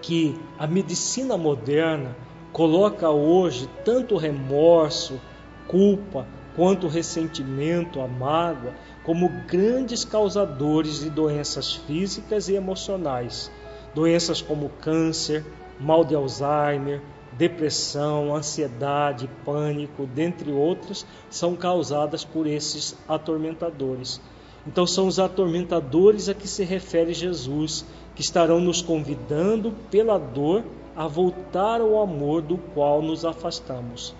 [0.02, 2.16] que a medicina moderna
[2.52, 5.20] coloca hoje tanto remorso,
[5.66, 13.50] culpa, quanto ressentimento, a mágoa, como grandes causadores de doenças físicas e emocionais.
[13.94, 15.44] Doenças como câncer,
[15.78, 17.00] mal de Alzheimer,
[17.32, 24.20] depressão, ansiedade, pânico, dentre outras, são causadas por esses atormentadores.
[24.66, 30.64] Então, são os atormentadores a que se refere Jesus, que estarão nos convidando pela dor
[30.94, 34.14] a voltar ao amor do qual nos afastamos.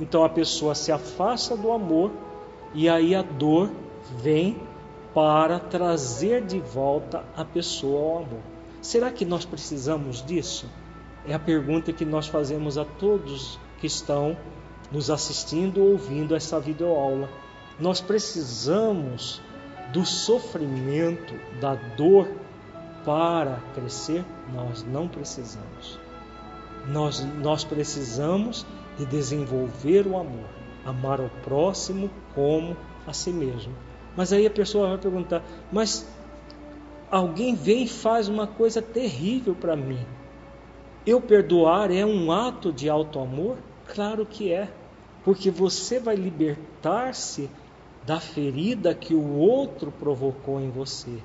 [0.00, 2.10] Então, a pessoa se afasta do amor
[2.74, 3.70] e aí a dor
[4.20, 4.56] vem
[5.14, 8.40] para trazer de volta a pessoa ao amor.
[8.82, 10.68] Será que nós precisamos disso?
[11.26, 14.36] É a pergunta que nós fazemos a todos que estão
[14.90, 17.30] nos assistindo ou ouvindo essa videoaula.
[17.78, 19.40] Nós precisamos
[19.94, 22.28] do sofrimento, da dor
[23.04, 24.24] para crescer?
[24.52, 26.00] Nós não precisamos.
[26.88, 28.66] Nós, nós precisamos
[28.98, 30.48] de desenvolver o amor,
[30.84, 32.76] amar o próximo como
[33.06, 33.72] a si mesmo.
[34.16, 36.06] Mas aí a pessoa vai perguntar: mas
[37.08, 40.04] alguém vem e faz uma coisa terrível para mim.
[41.06, 43.58] Eu perdoar é um ato de alto amor?
[43.94, 44.68] Claro que é,
[45.24, 47.48] porque você vai libertar-se
[48.06, 51.18] da ferida que o outro provocou em você.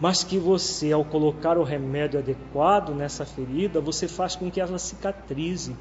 [0.00, 4.78] Mas que você, ao colocar o remédio adequado nessa ferida, você faz com que ela
[4.78, 5.76] cicatrize.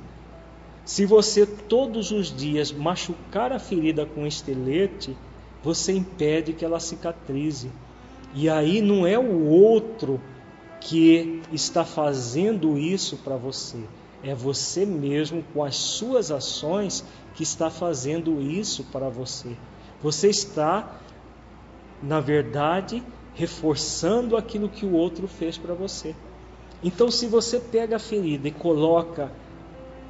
[0.84, 5.16] Se você todos os dias machucar a ferida com estelete,
[5.64, 7.72] você impede que ela cicatrize.
[8.34, 10.20] E aí não é o outro
[10.80, 13.78] que está fazendo isso para você.
[14.24, 17.04] É você mesmo, com as suas ações,
[17.36, 19.56] que está fazendo isso para você.
[20.02, 21.00] Você está,
[22.02, 26.16] na verdade, reforçando aquilo que o outro fez para você.
[26.84, 29.32] Então, se você pega a ferida e coloca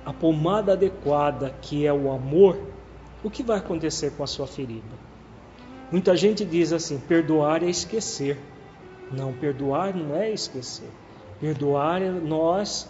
[0.06, 2.58] a pomada adequada, que é o amor,
[3.23, 5.12] o que vai acontecer com a sua ferida?
[5.91, 8.39] Muita gente diz assim: perdoar é esquecer.
[9.12, 10.89] Não, perdoar não é esquecer.
[11.39, 12.88] Perdoar é nós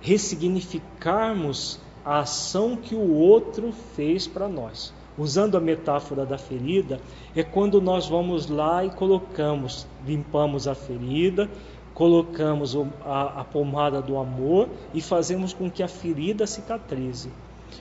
[0.00, 4.92] ressignificarmos a ação que o outro fez para nós.
[5.16, 7.00] Usando a metáfora da ferida,
[7.36, 11.48] é quando nós vamos lá e colocamos, limpamos a ferida,
[11.94, 17.30] colocamos a, a pomada do amor e fazemos com que a ferida cicatrize.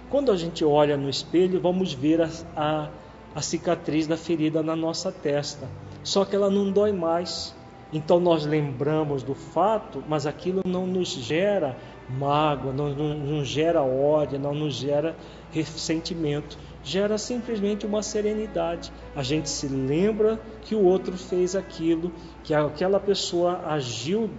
[0.10, 2.90] Quando a gente olha no espelho, vamos ver a, a,
[3.34, 5.68] a cicatriz da ferida na nossa testa,
[6.04, 7.56] só que ela não dói mais.
[7.92, 11.78] Então nós lembramos do fato, mas aquilo não nos gera
[12.10, 15.16] mágoa, não, não, não gera ódio, não nos gera
[15.52, 18.92] ressentimento, gera simplesmente uma serenidade.
[19.16, 22.12] A gente se lembra que o outro fez aquilo,
[22.44, 24.30] que aquela pessoa agiu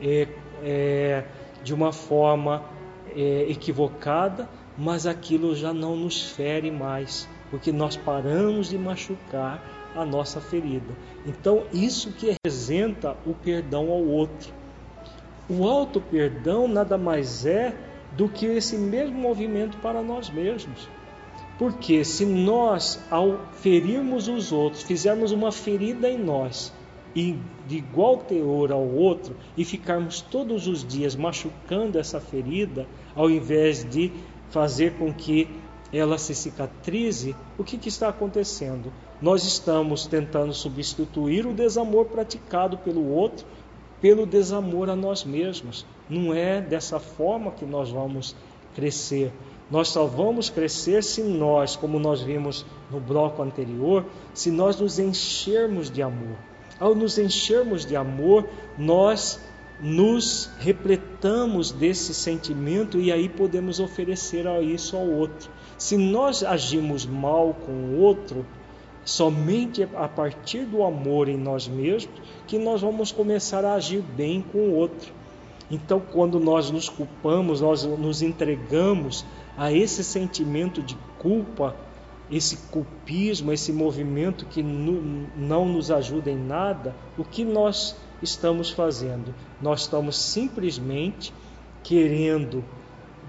[0.00, 0.28] é,
[0.62, 1.24] é,
[1.62, 2.62] de uma forma
[3.16, 7.28] é, equivocada, mas aquilo já não nos fere mais.
[7.50, 9.62] porque nós paramos de machucar
[9.94, 10.96] a nossa ferida.
[11.26, 14.50] Então, isso que representa o perdão ao outro.
[15.50, 17.74] O auto perdão nada mais é
[18.12, 20.88] do que esse mesmo movimento para nós mesmos.
[21.62, 26.72] Porque se nós, ao ferirmos os outros, fizermos uma ferida em nós,
[27.14, 27.38] e
[27.68, 32.84] de igual teor ao outro, e ficarmos todos os dias machucando essa ferida,
[33.14, 34.10] ao invés de
[34.50, 35.48] fazer com que
[35.92, 38.92] ela se cicatrize, o que, que está acontecendo?
[39.20, 43.46] Nós estamos tentando substituir o desamor praticado pelo outro
[44.00, 45.86] pelo desamor a nós mesmos.
[46.10, 48.34] Não é dessa forma que nós vamos
[48.74, 49.32] crescer.
[49.70, 54.04] Nós só vamos crescer se nós, como nós vimos no bloco anterior,
[54.34, 56.36] se nós nos enchermos de amor.
[56.78, 59.40] Ao nos enchermos de amor, nós
[59.80, 65.50] nos repletamos desse sentimento e aí podemos oferecer isso ao outro.
[65.76, 68.46] Se nós agimos mal com o outro,
[69.04, 74.40] somente a partir do amor em nós mesmos que nós vamos começar a agir bem
[74.40, 75.12] com o outro.
[75.72, 79.24] Então, quando nós nos culpamos, nós nos entregamos
[79.56, 81.74] a esse sentimento de culpa,
[82.30, 89.34] esse culpismo, esse movimento que não nos ajuda em nada, o que nós estamos fazendo?
[89.62, 91.32] Nós estamos simplesmente
[91.82, 92.62] querendo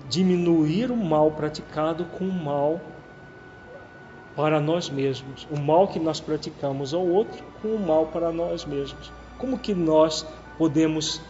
[0.10, 2.82] diminuir o mal praticado com o mal
[4.36, 8.66] para nós mesmos, o mal que nós praticamos ao outro com o mal para nós
[8.66, 9.14] mesmos.
[9.38, 10.26] Como que nós
[10.58, 11.22] podemos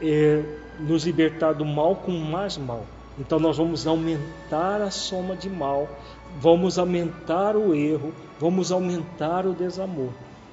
[0.00, 0.42] é,
[0.78, 2.84] nos libertar do mal com mais mal?
[3.18, 5.88] Então nós vamos aumentar a soma de mal,
[6.40, 10.10] vamos aumentar o erro, vamos aumentar o desamor.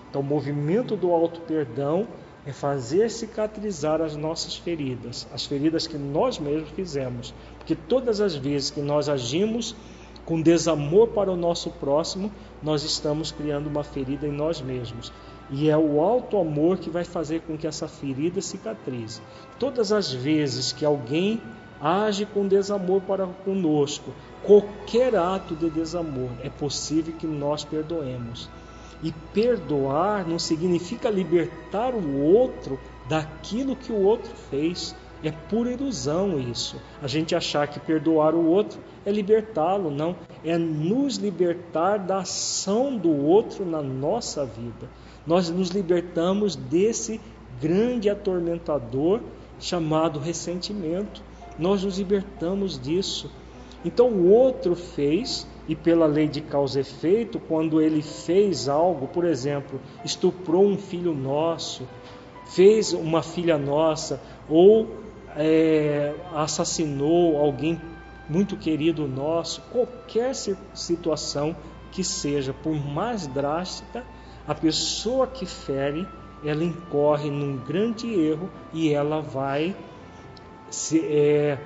[0.09, 2.07] Então o movimento do alto perdão
[2.45, 8.35] é fazer cicatrizar as nossas feridas, as feridas que nós mesmos fizemos, porque todas as
[8.35, 9.75] vezes que nós agimos
[10.25, 12.31] com desamor para o nosso próximo,
[12.61, 15.11] nós estamos criando uma ferida em nós mesmos.
[15.49, 19.21] E é o alto amor que vai fazer com que essa ferida cicatrize.
[19.57, 21.41] Todas as vezes que alguém
[21.81, 24.11] age com desamor para conosco,
[24.43, 28.49] qualquer ato de desamor, é possível que nós perdoemos.
[29.01, 34.95] E perdoar não significa libertar o outro daquilo que o outro fez.
[35.23, 36.79] É pura ilusão isso.
[37.01, 40.15] A gente achar que perdoar o outro é libertá-lo, não.
[40.43, 44.89] É nos libertar da ação do outro na nossa vida.
[45.27, 47.19] Nós nos libertamos desse
[47.61, 49.19] grande atormentador
[49.59, 51.21] chamado ressentimento.
[51.59, 53.29] Nós nos libertamos disso.
[53.83, 59.07] Então o outro fez, e pela lei de causa e efeito, quando ele fez algo,
[59.07, 61.87] por exemplo, estuprou um filho nosso,
[62.45, 64.87] fez uma filha nossa, ou
[65.35, 67.79] é, assassinou alguém
[68.29, 71.55] muito querido nosso, qualquer situação
[71.91, 74.05] que seja, por mais drástica,
[74.47, 76.07] a pessoa que fere,
[76.43, 79.75] ela incorre num grande erro e ela vai
[80.69, 81.59] se, é,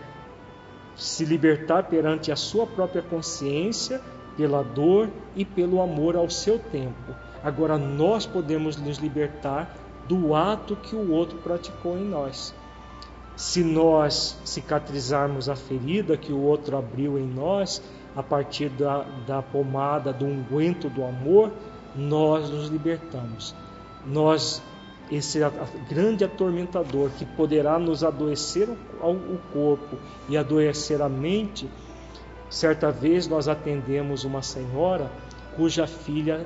[0.95, 4.01] se libertar perante a sua própria consciência
[4.35, 7.13] pela dor e pelo amor ao seu tempo.
[7.43, 9.75] Agora nós podemos nos libertar
[10.07, 12.53] do ato que o outro praticou em nós
[13.41, 17.81] se nós cicatrizarmos a ferida que o outro abriu em nós,
[18.15, 21.51] a partir da, da pomada, do unguento do amor,
[21.95, 23.55] nós nos libertamos.
[24.05, 24.61] Nós,
[25.11, 25.39] esse
[25.89, 29.97] grande atormentador que poderá nos adoecer o, corpo
[30.29, 31.69] e adoecer a mente,
[32.49, 35.11] certa vez nós atendemos uma senhora
[35.55, 36.45] cuja filha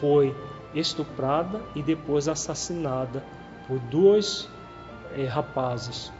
[0.00, 0.34] foi
[0.74, 3.24] estuprada e depois assassinada
[3.66, 4.48] por dois
[5.16, 6.12] eh, rapazes.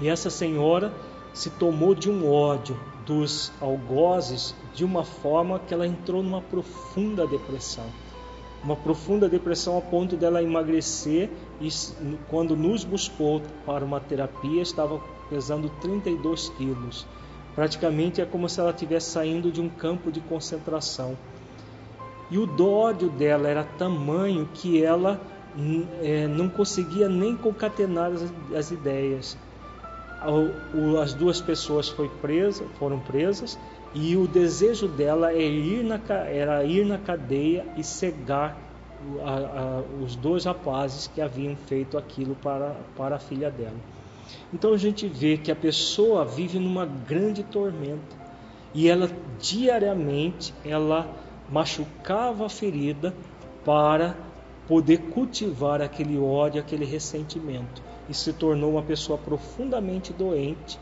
[0.00, 0.92] E essa senhora
[1.32, 2.78] se tomou de um ódio
[3.08, 7.86] dos algozes de uma forma que ela entrou numa profunda depressão.
[8.62, 11.70] Uma profunda depressão a ponto dela emagrecer e
[12.28, 15.00] quando nos buscou para uma terapia estava
[15.30, 17.06] pesando 32 quilos.
[17.54, 21.16] Praticamente é como se ela estivesse saindo de um campo de concentração.
[22.30, 25.18] E o ódio dela era tamanho que ela
[26.02, 29.36] é, não conseguia nem concatenar as, as ideias.
[31.00, 33.58] As duas pessoas foi presa, foram presas
[33.94, 38.56] e o desejo dela é ir na, era ir na cadeia e cegar
[39.22, 43.76] a, a, os dois rapazes que haviam feito aquilo para, para a filha dela.
[44.52, 48.16] Então a gente vê que a pessoa vive numa grande tormenta
[48.74, 49.08] e ela
[49.38, 51.08] diariamente ela
[51.48, 53.14] machucava a ferida
[53.64, 54.16] para
[54.66, 60.78] poder cultivar aquele ódio, aquele ressentimento e se tornou uma pessoa profundamente doente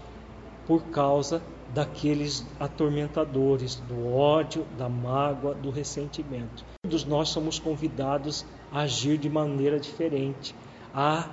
[0.67, 6.65] por causa daqueles atormentadores, do ódio, da mágoa, do ressentimento.
[6.83, 10.55] Todos nós somos convidados a agir de maneira diferente,
[10.95, 11.29] a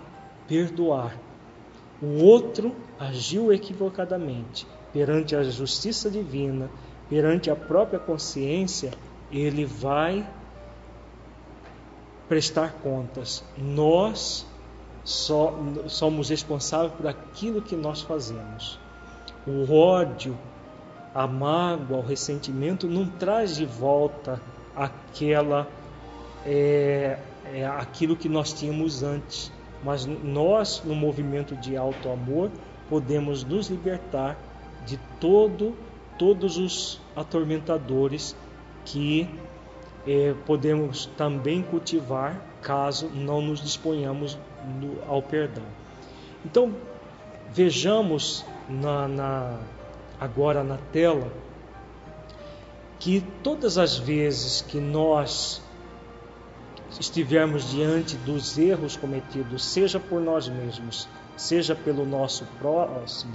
[0.47, 1.17] perdoar.
[2.01, 6.69] O outro agiu equivocadamente perante a justiça divina,
[7.09, 8.91] perante a própria consciência,
[9.31, 10.27] ele vai
[12.27, 13.43] prestar contas.
[13.57, 14.45] Nós
[15.03, 15.53] só,
[15.87, 18.79] somos responsáveis por aquilo que nós fazemos.
[19.45, 20.37] O ódio,
[21.13, 24.41] a mágoa, o ressentimento não traz de volta
[24.75, 25.67] aquela
[26.45, 27.19] é,
[27.53, 29.51] é, aquilo que nós tínhamos antes.
[29.83, 32.49] Mas nós, no movimento de alto amor,
[32.89, 34.37] podemos nos libertar
[34.85, 35.75] de todo,
[36.17, 38.35] todos os atormentadores
[38.85, 39.29] que
[40.07, 44.37] é, podemos também cultivar caso não nos disponhamos
[44.79, 45.63] no, ao perdão.
[46.45, 46.73] Então,
[47.51, 49.59] vejamos na, na,
[50.19, 51.31] agora na tela
[52.99, 55.61] que todas as vezes que nós
[56.99, 63.33] estivermos diante dos erros cometidos, seja por nós mesmos, seja pelo nosso próximo,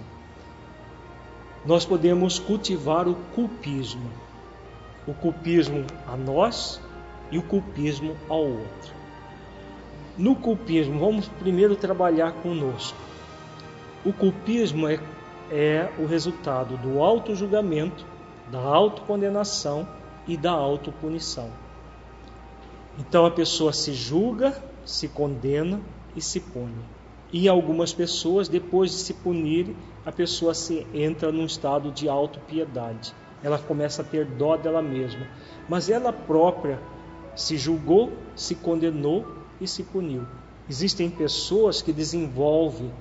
[1.64, 4.10] nós podemos cultivar o culpismo.
[5.06, 6.80] O culpismo a nós
[7.30, 8.94] e o culpismo ao outro.
[10.18, 12.98] No culpismo, vamos primeiro trabalhar conosco.
[14.04, 14.98] O culpismo é,
[15.48, 18.04] é o resultado do auto-julgamento,
[18.50, 19.86] da autocondenação
[20.26, 21.48] e da autopunição.
[22.98, 25.80] Então a pessoa se julga, se condena
[26.16, 26.82] e se pune.
[27.32, 33.14] E algumas pessoas, depois de se punirem, a pessoa se entra num estado de autopiedade.
[33.40, 35.28] Ela começa a ter dó dela mesma.
[35.68, 36.80] Mas ela própria
[37.36, 40.26] se julgou, se condenou e se puniu.
[40.68, 42.92] Existem pessoas que desenvolvem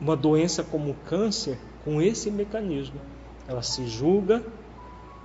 [0.00, 3.00] uma doença como o câncer com esse mecanismo.
[3.46, 4.44] Ela se julga,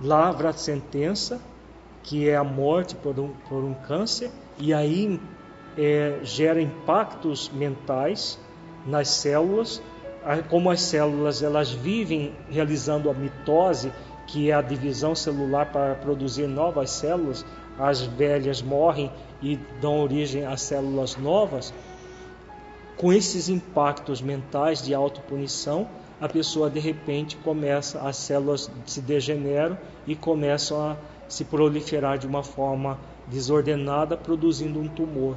[0.00, 1.40] lavra a sentença,
[2.02, 5.20] que é a morte por um, por um câncer, e aí
[5.76, 8.38] é, gera impactos mentais
[8.86, 9.82] nas células.
[10.48, 13.92] Como as células elas vivem realizando a mitose,
[14.26, 17.44] que é a divisão celular para produzir novas células,
[17.78, 19.10] as velhas morrem
[19.42, 21.72] e dão origem a células novas,
[22.96, 25.88] com esses impactos mentais de autopunição,
[26.20, 30.96] a pessoa de repente começa, as células se degeneram e começam a
[31.28, 35.36] se proliferar de uma forma desordenada, produzindo um tumor.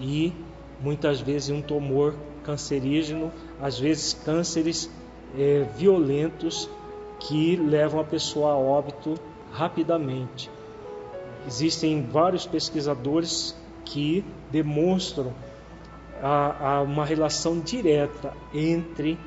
[0.00, 0.32] E
[0.80, 4.90] muitas vezes um tumor cancerígeno, às vezes cânceres
[5.38, 6.68] é, violentos
[7.20, 9.14] que levam a pessoa a óbito
[9.52, 10.50] rapidamente.
[11.46, 15.32] Existem vários pesquisadores que demonstram
[16.22, 19.18] a, a uma relação direta entre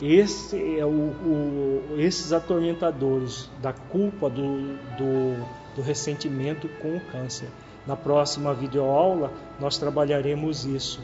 [0.00, 7.48] esse, é o, o, esses atormentadores da culpa do, do, do ressentimento com o câncer.
[7.86, 11.00] Na próxima videoaula nós trabalharemos isso.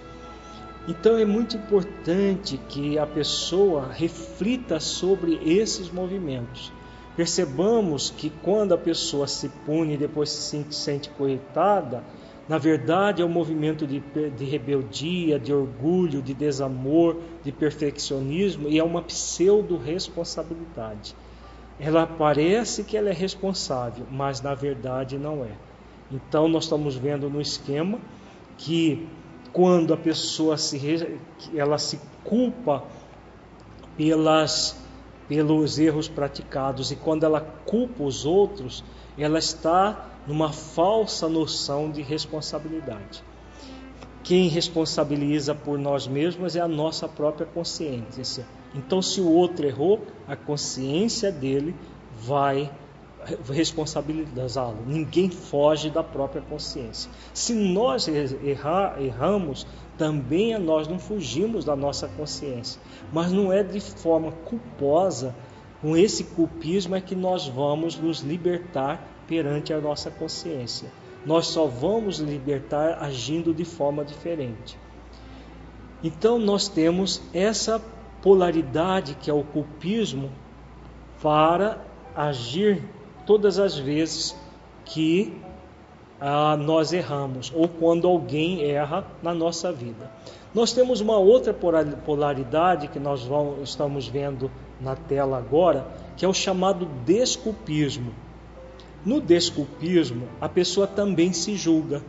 [0.86, 6.72] Então é muito importante que a pessoa reflita sobre esses movimentos.
[7.16, 12.04] Percebamos que quando a pessoa se pune e depois se sente, coitada,
[12.48, 14.00] na verdade é um movimento de,
[14.30, 21.14] de rebeldia, de orgulho, de desamor, de perfeccionismo e é uma pseudo-responsabilidade.
[21.78, 25.52] Ela parece que ela é responsável, mas na verdade não é.
[26.10, 28.00] Então nós estamos vendo no esquema
[28.56, 29.06] que
[29.52, 30.80] quando a pessoa se
[31.54, 32.84] ela se culpa
[33.96, 34.80] pelas
[35.32, 38.84] pelos erros praticados e quando ela culpa os outros,
[39.16, 43.24] ela está numa falsa noção de responsabilidade.
[44.22, 48.46] Quem responsabiliza por nós mesmos é a nossa própria consciência.
[48.74, 51.74] Então, se o outro errou, a consciência dele
[52.14, 52.70] vai
[53.50, 54.84] responsabilizá-lo.
[54.86, 57.10] Ninguém foge da própria consciência.
[57.32, 59.66] Se nós errar, erramos,
[59.98, 62.80] também nós não fugimos da nossa consciência.
[63.12, 65.34] Mas não é de forma culposa,
[65.80, 70.90] com esse culpismo é que nós vamos nos libertar perante a nossa consciência.
[71.26, 74.78] Nós só vamos libertar agindo de forma diferente.
[76.02, 77.80] Então nós temos essa
[78.20, 80.30] polaridade que é o culpismo
[81.20, 81.84] para
[82.14, 82.82] agir
[83.26, 84.36] todas as vezes
[84.84, 85.40] que
[86.24, 90.08] ah, nós erramos ou quando alguém erra na nossa vida.
[90.54, 94.48] Nós temos uma outra polaridade que nós vamos, estamos vendo
[94.80, 95.84] na tela agora,
[96.16, 98.14] que é o chamado desculpismo.
[99.04, 102.00] No desculpismo, a pessoa também se julga.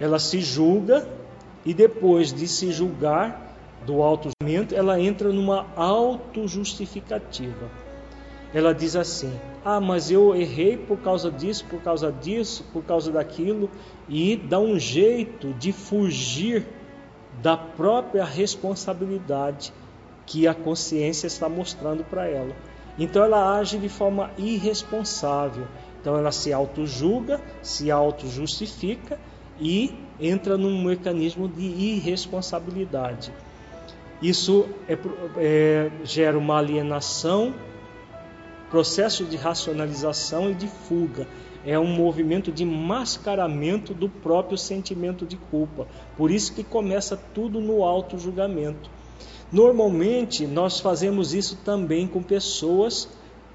[0.00, 1.06] Ela se julga
[1.64, 3.54] e depois de se julgar
[3.86, 7.70] do auto-julgamento, ela entra numa autojustificativa.
[8.52, 9.32] ela diz assim:
[9.64, 13.70] Ah, mas eu errei por causa disso, por causa disso, por causa daquilo,
[14.08, 16.66] e dá um jeito de fugir
[17.42, 19.72] da própria responsabilidade
[20.26, 22.54] que a consciência está mostrando para ela.
[22.98, 25.66] Então ela age de forma irresponsável.
[26.00, 29.18] Então ela se auto-julga, se auto-justifica
[29.60, 33.32] e entra num mecanismo de irresponsabilidade.
[34.22, 34.98] Isso é,
[35.36, 37.54] é, gera uma alienação,
[38.70, 41.26] processo de racionalização e de fuga.
[41.66, 45.86] É um movimento de mascaramento do próprio sentimento de culpa.
[46.16, 48.88] Por isso que começa tudo no auto-julgamento.
[49.52, 53.08] Normalmente nós fazemos isso também com pessoas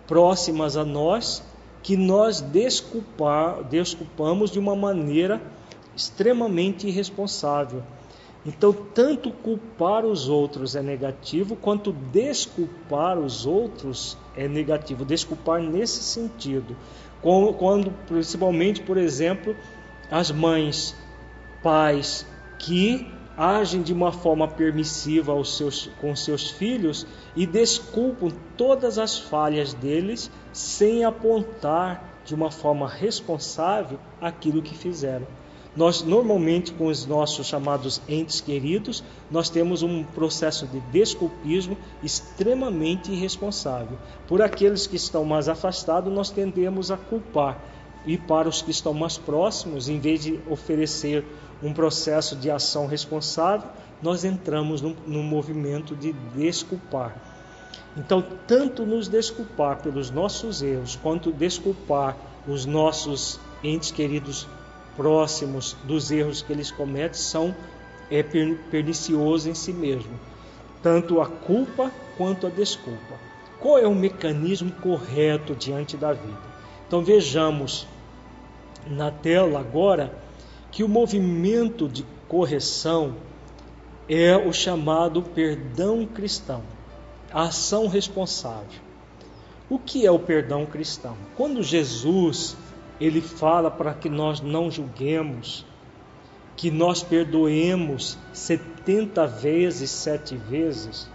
[0.05, 1.41] próximas a nós
[1.82, 5.41] que nós desculpar, desculpamos de uma maneira
[5.95, 7.82] extremamente irresponsável.
[8.46, 15.04] Então, tanto culpar os outros é negativo, quanto desculpar os outros é negativo.
[15.04, 16.78] Desculpar nesse sentido.
[17.22, 19.56] Quando, principalmente, por exemplo,
[20.12, 20.96] as mães,
[21.64, 22.28] pais
[22.60, 29.18] que agem de uma forma permissiva aos seus, com seus filhos e desculpam todas as
[29.18, 35.28] falhas deles sem apontar de uma forma responsável aquilo que fizeram.
[35.76, 43.12] Nós normalmente com os nossos chamados entes queridos, nós temos um processo de desculpismo extremamente
[43.12, 43.98] irresponsável.
[44.28, 47.60] Por aqueles que estão mais afastados, nós tendemos a culpar.
[48.06, 51.26] E para os que estão mais próximos, em vez de oferecer
[51.62, 53.68] um processo de ação responsável,
[54.02, 57.16] nós entramos num, num movimento de desculpar.
[57.98, 62.16] Então, tanto nos desculpar pelos nossos erros, quanto desculpar
[62.48, 64.48] os nossos entes queridos
[64.96, 67.56] próximos dos erros que eles cometem são
[68.10, 70.20] é pernicioso em si mesmo,
[70.82, 73.16] tanto a culpa quanto a desculpa.
[73.60, 76.56] Qual é o mecanismo correto diante da vida?
[76.88, 77.88] Então vejamos
[78.88, 80.14] na tela agora
[80.72, 83.16] que o movimento de correção
[84.08, 86.62] é o chamado perdão cristão,
[87.32, 88.86] a ação responsável.
[89.68, 91.18] O que é o perdão cristão?
[91.36, 92.56] Quando Jesus
[93.00, 95.66] ele fala para que nós não julguemos,
[96.56, 101.10] que nós perdoemos 70 vezes, sete vezes.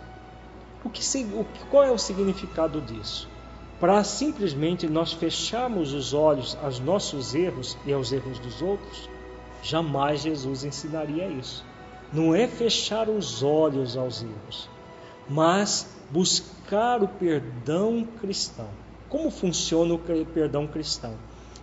[0.85, 1.03] O que,
[1.71, 3.29] qual é o significado disso?
[3.79, 9.09] Para simplesmente nós fecharmos os olhos aos nossos erros e aos erros dos outros?
[9.63, 11.65] Jamais Jesus ensinaria isso.
[12.13, 14.69] Não é fechar os olhos aos erros,
[15.29, 18.69] mas buscar o perdão cristão.
[19.09, 21.15] Como funciona o perdão cristão?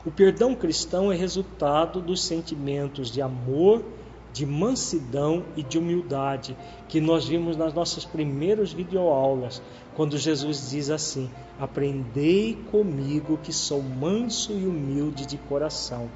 [0.08, 3.84] O perdão cristão é resultado dos sentimentos de amor,
[4.32, 6.56] de mansidão e de humildade
[6.88, 9.62] que nós vimos nas nossas primeiras videoaulas,
[9.98, 11.30] quando Jesus diz assim:
[11.60, 16.10] Aprendei comigo que sou manso e humilde de coração.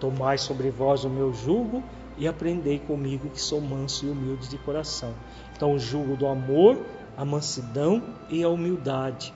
[0.00, 1.84] Tomai sobre vós o meu jugo
[2.16, 5.12] e aprendei comigo que sou manso e humilde de coração.
[5.54, 6.78] Então, o jugo do amor,
[7.14, 9.34] a mansidão e a humildade.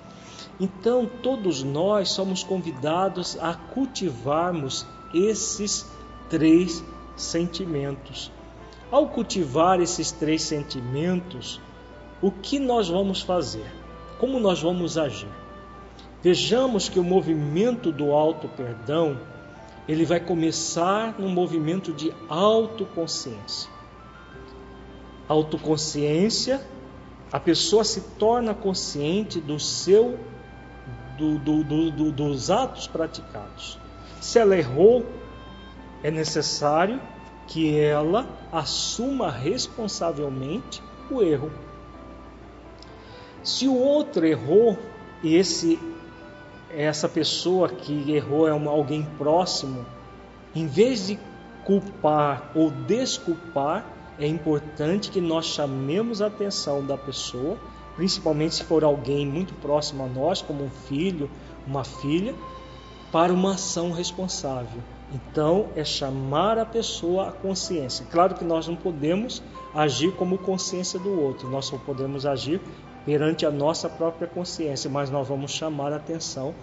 [0.60, 5.90] Então, todos nós somos convidados a cultivarmos esses
[6.28, 6.84] três
[7.16, 8.30] sentimentos.
[8.90, 11.58] Ao cultivar esses três sentimentos,
[12.20, 13.64] o que nós vamos fazer?
[14.18, 15.30] Como nós vamos agir?
[16.22, 19.18] Vejamos que o movimento do auto perdão,
[19.88, 23.70] ele vai começar num movimento de autoconsciência.
[25.26, 26.60] Autoconsciência,
[27.32, 30.18] a pessoa se torna consciente do seu
[31.20, 33.78] do, do, do, dos atos praticados.
[34.20, 35.04] Se ela errou,
[36.02, 37.00] é necessário
[37.46, 41.50] que ela assuma responsavelmente o erro.
[43.42, 44.78] Se o outro errou
[45.22, 45.78] e esse
[46.72, 49.84] essa pessoa que errou é uma, alguém próximo,
[50.54, 51.18] em vez de
[51.64, 53.84] culpar ou desculpar,
[54.20, 57.58] é importante que nós chamemos a atenção da pessoa
[58.00, 61.30] principalmente se for alguém muito próximo a nós, como um filho,
[61.66, 62.34] uma filha,
[63.12, 64.80] para uma ação responsável.
[65.12, 68.06] Então, é chamar a pessoa à consciência.
[68.10, 69.42] Claro que nós não podemos
[69.74, 72.58] agir como consciência do outro, nós só podemos agir
[73.04, 76.54] perante a nossa própria consciência, mas nós vamos chamar a atenção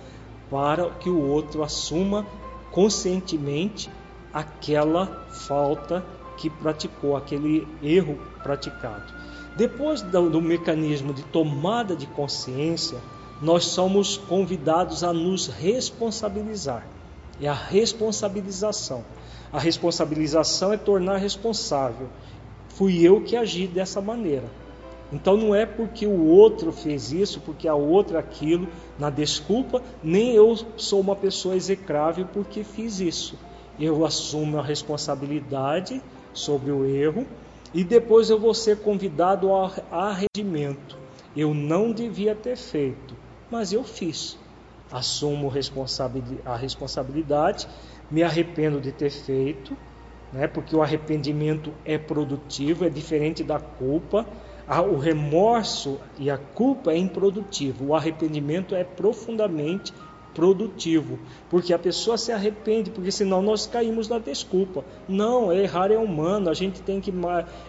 [0.50, 2.26] para que o outro assuma
[2.72, 3.92] conscientemente
[4.34, 6.04] aquela falta
[6.36, 9.14] que praticou, aquele erro praticado.
[9.58, 13.00] Depois do, do mecanismo de tomada de consciência,
[13.42, 16.86] nós somos convidados a nos responsabilizar.
[17.42, 19.04] É a responsabilização.
[19.52, 22.08] A responsabilização é tornar responsável.
[22.70, 24.46] Fui eu que agi dessa maneira.
[25.12, 28.68] Então não é porque o outro fez isso, porque a outra aquilo,
[29.00, 33.36] na desculpa, nem eu sou uma pessoa execrável porque fiz isso.
[33.80, 36.00] Eu assumo a responsabilidade
[36.32, 37.26] sobre o erro
[37.74, 40.98] e depois eu vou ser convidado ao arrependimento.
[41.36, 43.16] Eu não devia ter feito,
[43.52, 44.38] mas eu fiz.
[44.92, 45.52] Assumo
[46.46, 47.68] a responsabilidade,
[48.10, 49.78] me arrependo de ter feito,
[50.32, 54.26] né, porque o arrependimento é produtivo, é diferente da culpa
[54.76, 60.07] o remorso e a culpa é improdutivo, o arrependimento é profundamente produtivo,
[61.50, 64.84] porque a pessoa se arrepende, porque senão nós caímos na desculpa.
[65.08, 67.14] Não, errar é humano, a gente tem que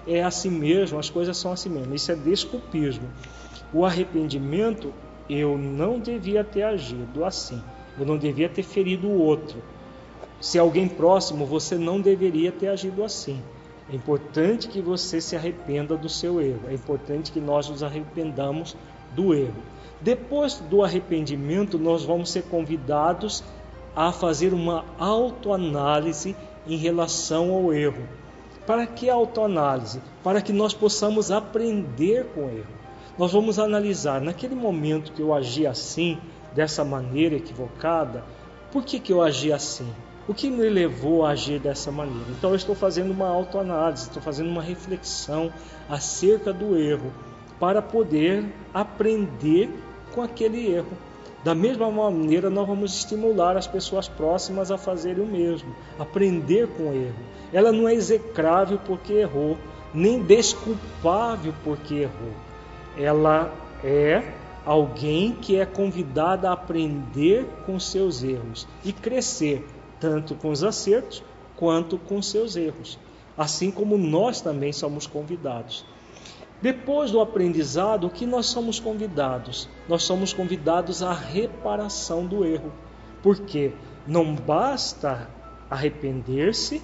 [0.06, 1.94] é assim mesmo, as coisas são assim mesmo.
[1.94, 3.08] Isso é desculpismo.
[3.72, 4.92] O arrependimento,
[5.28, 7.62] eu não devia ter agido assim.
[7.98, 9.62] Eu não devia ter ferido o outro.
[10.40, 13.42] Se alguém próximo, você não deveria ter agido assim.
[13.90, 16.60] É importante que você se arrependa do seu erro.
[16.68, 18.76] É importante que nós nos arrependamos
[19.14, 19.62] do erro.
[20.00, 23.42] Depois do arrependimento, nós vamos ser convidados
[23.96, 26.36] a fazer uma autoanálise
[26.66, 28.06] em relação ao erro.
[28.64, 30.00] Para que autoanálise?
[30.22, 32.78] Para que nós possamos aprender com o erro.
[33.18, 36.18] Nós vamos analisar, naquele momento que eu agi assim,
[36.54, 38.24] dessa maneira equivocada,
[38.70, 39.90] por que, que eu agi assim?
[40.28, 42.26] O que me levou a agir dessa maneira?
[42.30, 45.52] Então eu estou fazendo uma autoanálise, estou fazendo uma reflexão
[45.88, 47.10] acerca do erro
[47.58, 49.70] para poder aprender
[50.18, 50.98] com aquele erro.
[51.44, 56.88] Da mesma maneira, nós vamos estimular as pessoas próximas a fazerem o mesmo, aprender com
[56.88, 57.22] o erro.
[57.52, 59.56] Ela não é execrável porque errou,
[59.94, 62.32] nem desculpável porque errou.
[62.96, 63.54] Ela
[63.84, 64.24] é
[64.66, 69.64] alguém que é convidada a aprender com seus erros e crescer
[70.00, 71.22] tanto com os acertos
[71.56, 72.98] quanto com seus erros,
[73.36, 75.84] assim como nós também somos convidados.
[76.60, 79.68] Depois do aprendizado, o que nós somos convidados?
[79.88, 82.72] Nós somos convidados à reparação do erro,
[83.22, 83.72] porque
[84.06, 85.30] não basta
[85.70, 86.82] arrepender-se,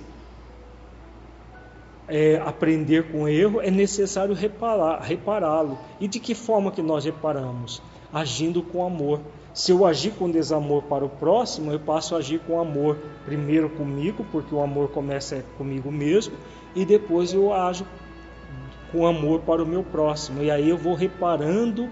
[2.07, 5.79] é, aprender com o erro, é necessário repará-lo.
[5.99, 7.83] E de que forma que nós reparamos?
[8.13, 9.21] Agindo com amor.
[9.53, 13.71] Se eu agir com desamor para o próximo, eu passo a agir com amor primeiro
[13.71, 16.35] comigo, porque o amor começa comigo mesmo,
[16.75, 17.87] e depois eu ajo
[18.95, 20.41] com amor para o meu próximo.
[20.41, 21.91] E aí eu vou reparando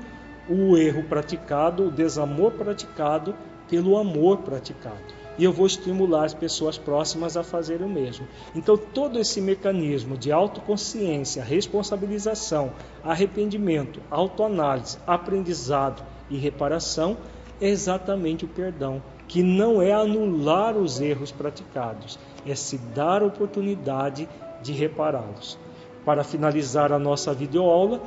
[0.49, 3.35] o erro praticado, o desamor praticado
[3.69, 5.21] pelo amor praticado.
[5.37, 8.29] E eu vou estimular as pessoas próximas a fazerem o mesmo.
[8.55, 12.73] Então, todo esse mecanismo de autoconsciência, responsabilização,
[13.03, 17.17] arrependimento, autoanálise, aprendizado e reparação
[17.61, 24.29] é exatamente o perdão, que não é anular os erros praticados, é se dar oportunidade
[24.63, 25.59] de repará-los.
[26.05, 28.01] Para finalizar a nossa videoaula,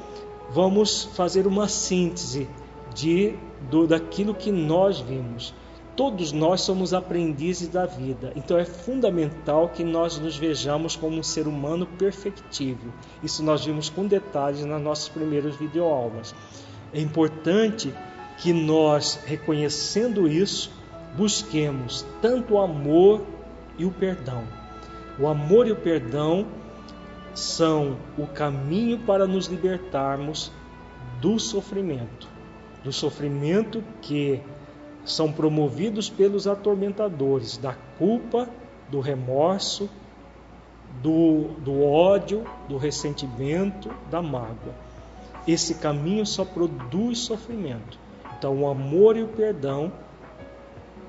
[0.50, 2.48] vamos fazer uma síntese
[2.94, 3.36] de
[3.70, 5.54] do, daquilo que nós vimos.
[5.96, 11.24] Todos nós somos aprendizes da vida, então é fundamental que nós nos vejamos como um
[11.24, 12.92] ser humano perfectível.
[13.24, 16.36] Isso nós vimos com detalhes nas nossas primeiras videoaulas.
[16.94, 17.94] É importante
[18.38, 20.70] que nós, reconhecendo isso,
[21.16, 23.22] busquemos tanto o amor
[23.78, 24.44] e o perdão.
[25.18, 26.46] O amor e o perdão
[27.36, 30.52] são o caminho para nos libertarmos
[31.20, 32.28] do sofrimento,
[32.84, 34.42] do sofrimento que
[35.04, 38.50] são promovidos pelos atormentadores, da culpa,
[38.90, 39.90] do remorso,
[41.02, 44.74] do, do ódio, do ressentimento, da mágoa.
[45.48, 48.00] Esse caminho só produz sofrimento.
[48.38, 49.92] Então, o amor e o perdão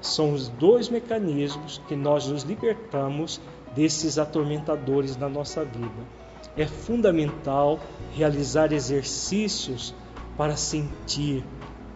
[0.01, 3.41] são os dois mecanismos que nós nos libertamos
[3.77, 6.17] desses atormentadores na nossa vida.
[6.57, 7.79] É fundamental
[8.13, 9.95] realizar exercícios
[10.39, 11.45] para sentir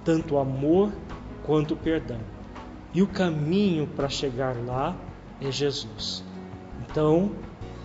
[0.05, 0.93] tanto amor
[1.43, 2.21] quanto perdão.
[2.93, 4.95] E o caminho para chegar lá
[5.41, 6.23] é Jesus.
[6.83, 7.33] Então,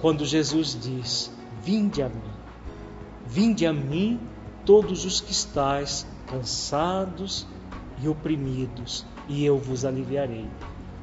[0.02, 1.32] quando Jesus diz:
[1.64, 2.34] Vinde a mim,
[3.26, 4.20] vinde a mim
[4.66, 7.48] todos os que estáis cansados
[8.02, 10.48] e oprimidos, e eu vos aliviarei.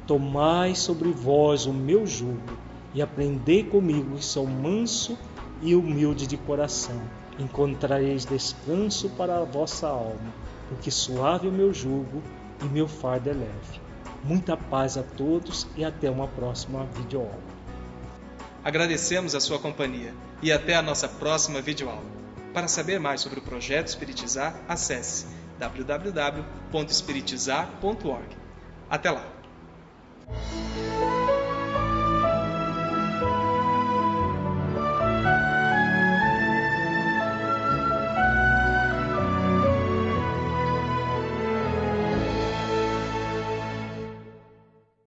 [0.05, 2.62] Tomai sobre vós o meu jugo
[2.93, 5.17] e aprendei comigo, que sou manso
[5.61, 7.01] e humilde de coração.
[7.39, 10.33] Encontrareis descanso para a vossa alma,
[10.69, 12.21] porque suave é o meu jugo
[12.61, 13.81] e meu fardo é leve.
[14.23, 17.53] Muita paz a todos e até uma próxima videoaula.
[18.63, 22.23] Agradecemos a sua companhia e até a nossa próxima videoaula.
[22.53, 25.25] Para saber mais sobre o projeto Espiritizar, acesse
[25.59, 28.37] www.espiritizar.org.
[28.89, 29.25] Até lá!